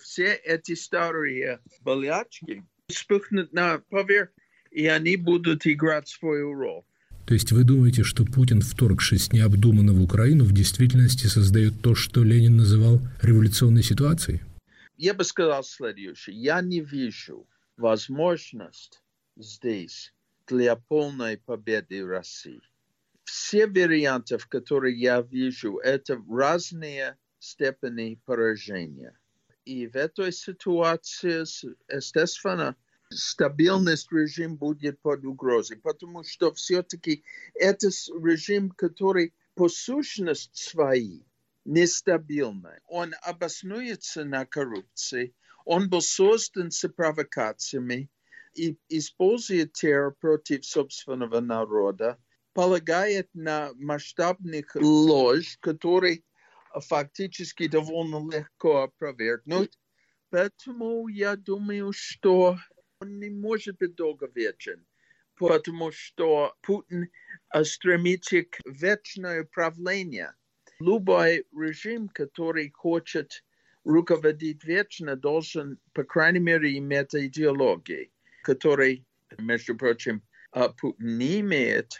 Все 0.02 0.34
эти 0.34 0.74
старые 0.74 1.60
болячки 1.82 2.64
вспыхнут 2.88 3.52
на 3.52 3.80
поверхность, 3.90 4.40
и 4.72 4.88
они 4.88 5.18
будут 5.18 5.68
играть 5.68 6.08
свою 6.08 6.54
роль. 6.54 6.84
То 7.28 7.34
есть 7.34 7.52
вы 7.52 7.66
думаете, 7.66 8.04
что 8.04 8.24
Путин, 8.24 8.62
вторгшись 8.62 9.34
необдуманно 9.34 9.92
в 9.92 10.02
Украину, 10.02 10.46
в 10.46 10.54
действительности 10.54 11.28
создает 11.28 11.82
то, 11.82 11.94
что 11.94 12.24
Ленин 12.24 12.56
называл 12.56 13.02
революционной 13.22 13.84
ситуацией? 13.84 14.42
Я 14.98 15.14
бы 15.14 15.26
сказал 15.26 15.64
следующее. 15.66 16.38
Я 16.38 16.62
не 16.62 16.80
вижу 16.80 17.46
возможность 17.76 19.02
здесь 19.36 20.14
для 20.48 20.76
полной 20.76 21.38
победы 21.38 22.06
России. 22.06 22.62
Все 23.24 23.68
варианты, 23.68 24.38
которые 24.38 25.00
я 25.00 25.22
вижу, 25.22 25.78
это 25.78 26.22
разные 26.30 27.18
степени 27.40 28.20
поражения. 28.26 29.18
И 29.66 29.88
в 29.88 29.96
этой 29.96 30.32
ситуации, 30.32 31.42
естественно, 31.94 32.76
стабильность 33.10 34.12
режима 34.12 34.56
будет 34.56 35.00
под 35.02 35.24
угрозой, 35.26 35.78
потому 35.78 36.24
что 36.24 36.54
все-таки 36.54 37.24
это 37.54 37.88
режим, 37.88 38.72
который 38.72 39.34
по 39.56 39.70
сущности 39.70 40.70
своей 40.70 41.26
нестабильный. 41.66 42.80
Он 42.88 43.14
обоснуется 43.22 44.24
на 44.24 44.46
коррупции, 44.46 45.36
он 45.66 45.90
был 45.90 46.02
создан 46.02 46.72
с 46.72 46.88
провокациями, 46.90 48.10
и 48.54 48.78
использует 48.90 49.74
террор 49.74 50.16
против 50.20 50.66
собственного 50.66 51.40
народа, 51.40 52.18
полагает 52.54 53.30
на 53.34 53.72
масштабных 53.76 54.76
ложь, 54.76 55.58
которые 55.62 56.24
фактически 56.88 57.68
довольно 57.68 58.30
легко 58.30 58.84
опровергнуть. 58.84 59.78
Поэтому 60.30 61.08
я 61.08 61.36
думаю, 61.36 61.92
что 61.94 62.58
он 63.00 63.20
не 63.20 63.30
может 63.30 63.78
быть 63.78 63.96
долговечен, 63.96 64.86
потому 65.36 65.92
что 65.92 66.56
Путин 66.62 67.10
стремится 67.64 68.44
к 68.44 68.60
вечному 68.66 69.46
правлению. 69.48 70.34
Любой 70.80 71.46
режим, 71.52 72.10
который 72.10 72.72
хочет 72.72 73.44
руководить 73.84 74.64
вечно, 74.64 75.16
должен, 75.16 75.80
по 75.94 76.04
крайней 76.04 76.40
мере, 76.40 76.78
иметь 76.78 77.14
идеологии, 77.14 78.12
который, 78.42 79.06
между 79.38 79.76
прочим, 79.76 80.22
Путин 80.80 81.18
не 81.18 81.40
имеет, 81.40 81.94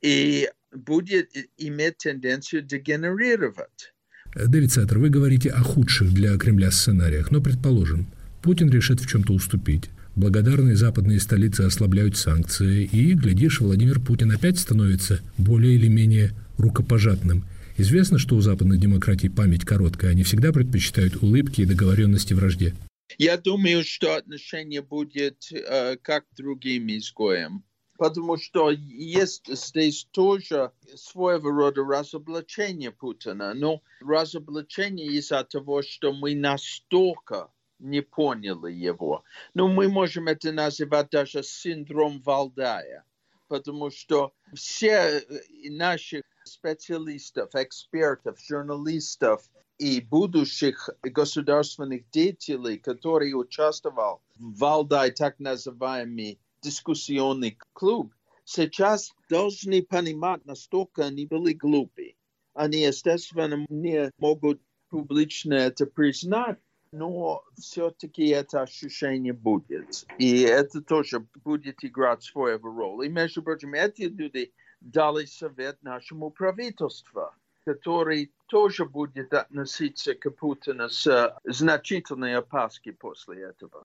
и 0.00 0.48
будет 0.72 1.30
иметь 1.58 1.98
тенденцию 1.98 2.62
дегенерировать. 2.62 3.92
Дэвид 4.34 4.72
Саттер, 4.72 4.98
вы 4.98 5.10
говорите 5.10 5.50
о 5.50 5.62
худших 5.62 6.12
для 6.12 6.36
Кремля 6.38 6.70
сценариях, 6.70 7.30
но 7.30 7.40
предположим, 7.40 8.06
Путин 8.40 8.70
решит 8.70 9.00
в 9.00 9.06
чем-то 9.06 9.34
уступить. 9.34 9.90
Благодарные 10.16 10.76
западные 10.76 11.20
столицы 11.20 11.62
ослабляют 11.62 12.16
санкции, 12.16 12.84
и, 12.84 13.14
глядишь, 13.14 13.60
Владимир 13.60 14.00
Путин 14.00 14.30
опять 14.30 14.58
становится 14.58 15.20
более 15.38 15.74
или 15.74 15.88
менее 15.88 16.32
рукопожатным. 16.58 17.44
Известно, 17.78 18.18
что 18.18 18.36
у 18.36 18.40
западных 18.40 18.78
демократий 18.78 19.28
память 19.28 19.64
короткая, 19.64 20.10
они 20.10 20.22
всегда 20.22 20.52
предпочитают 20.52 21.22
улыбки 21.22 21.62
и 21.62 21.66
договоренности 21.66 22.34
вражде. 22.34 22.74
Я 23.18 23.36
думаю, 23.36 23.84
что 23.84 24.16
отношение 24.16 24.82
будет 24.82 25.50
э, 25.52 25.96
как 25.96 26.24
другим 26.36 26.88
изгоям, 26.88 27.64
потому 27.98 28.36
что 28.36 28.70
есть 28.70 29.46
здесь 29.46 30.06
тоже 30.10 30.72
своего 30.94 31.50
рода 31.50 31.82
разоблачение 31.82 32.90
Путина, 32.90 33.54
но 33.54 33.82
разоблачение 34.00 35.06
из-за 35.06 35.44
того, 35.44 35.82
что 35.82 36.12
мы 36.12 36.34
настолько 36.34 37.50
не 37.78 38.00
поняли 38.00 38.72
его. 38.72 39.24
Но 39.54 39.68
мы 39.68 39.88
можем 39.88 40.28
это 40.28 40.52
называть 40.52 41.10
даже 41.10 41.42
синдром 41.42 42.22
Валдая, 42.22 43.04
потому 43.48 43.90
что 43.90 44.32
все 44.54 45.22
наши 45.64 46.22
специалистов, 46.44 47.50
экспертов, 47.54 48.40
журналистов 48.40 49.42
и 49.82 50.00
будущих 50.00 50.90
государственных 51.02 52.08
деятелей, 52.10 52.78
которые 52.78 53.34
участвовали 53.34 54.20
в 54.36 54.58
Валдай, 54.58 55.10
так 55.10 55.40
называемый 55.40 56.38
дискуссионный 56.62 57.58
клуб, 57.72 58.14
сейчас 58.44 59.12
должны 59.28 59.82
понимать, 59.82 60.46
настолько 60.46 61.06
они 61.06 61.26
были 61.26 61.52
глупы. 61.54 62.14
Они, 62.54 62.82
естественно, 62.82 63.66
не 63.68 64.12
могут 64.18 64.60
публично 64.88 65.54
это 65.54 65.86
признать, 65.86 66.60
но 66.92 67.42
все-таки 67.58 68.28
это 68.28 68.62
ощущение 68.62 69.32
будет. 69.32 70.06
И 70.18 70.42
это 70.42 70.80
тоже 70.80 71.26
будет 71.42 71.82
играть 71.82 72.22
свою 72.22 72.60
роль. 72.60 73.06
И, 73.06 73.08
между 73.08 73.42
прочим, 73.42 73.74
эти 73.74 74.02
люди 74.02 74.52
дали 74.80 75.24
совет 75.24 75.82
нашему 75.82 76.30
правительству, 76.30 77.32
который 77.64 78.30
тоже 78.48 78.84
будет 78.84 79.32
относиться 79.32 80.14
к 80.14 80.30
Путину 80.30 80.88
с 80.88 81.34
значительной 81.44 82.36
опаской 82.36 82.92
после 82.92 83.50
этого. 83.50 83.84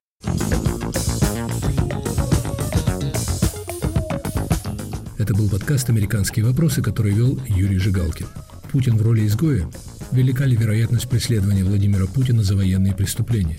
Это 5.18 5.34
был 5.34 5.50
подкаст 5.50 5.90
«Американские 5.90 6.44
вопросы», 6.44 6.82
который 6.82 7.12
вел 7.12 7.38
Юрий 7.48 7.78
Жигалкин. 7.78 8.26
Путин 8.72 8.96
в 8.96 9.02
роли 9.02 9.26
изгоя? 9.26 9.68
Велика 10.12 10.44
ли 10.44 10.56
вероятность 10.56 11.08
преследования 11.08 11.64
Владимира 11.64 12.06
Путина 12.06 12.42
за 12.42 12.56
военные 12.56 12.94
преступления? 12.94 13.58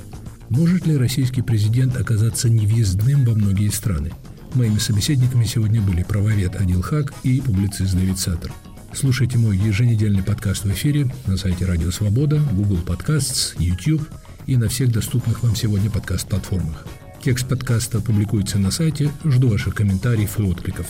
Может 0.49 0.87
ли 0.87 0.97
российский 0.97 1.41
президент 1.41 1.95
оказаться 1.95 2.49
невъездным 2.49 3.25
во 3.25 3.33
многие 3.33 3.69
страны? 3.69 4.11
Моими 4.55 4.79
собеседниками 4.79 5.43
сегодня 5.43 5.79
были 5.81 6.01
правовед 6.03 6.55
Адил 6.55 6.81
Хак 6.81 7.13
и 7.23 7.39
публицист 7.39 7.93
Дэвид 7.93 8.17
Саттер. 8.17 8.51
Слушайте 8.93 9.37
мой 9.37 9.55
еженедельный 9.55 10.23
подкаст 10.23 10.65
в 10.65 10.71
эфире 10.71 11.11
на 11.27 11.37
сайте 11.37 11.65
Радио 11.65 11.91
Свобода, 11.91 12.39
Google 12.53 12.79
Podcasts, 12.85 13.55
YouTube 13.59 14.01
и 14.47 14.57
на 14.57 14.67
всех 14.67 14.91
доступных 14.91 15.43
вам 15.43 15.55
сегодня 15.55 15.89
подкаст-платформах. 15.89 16.85
Текст 17.23 17.47
подкаста 17.47 18.01
публикуется 18.01 18.57
на 18.57 18.71
сайте. 18.71 19.11
Жду 19.23 19.49
ваших 19.49 19.75
комментариев 19.75 20.39
и 20.39 20.43
откликов. 20.43 20.87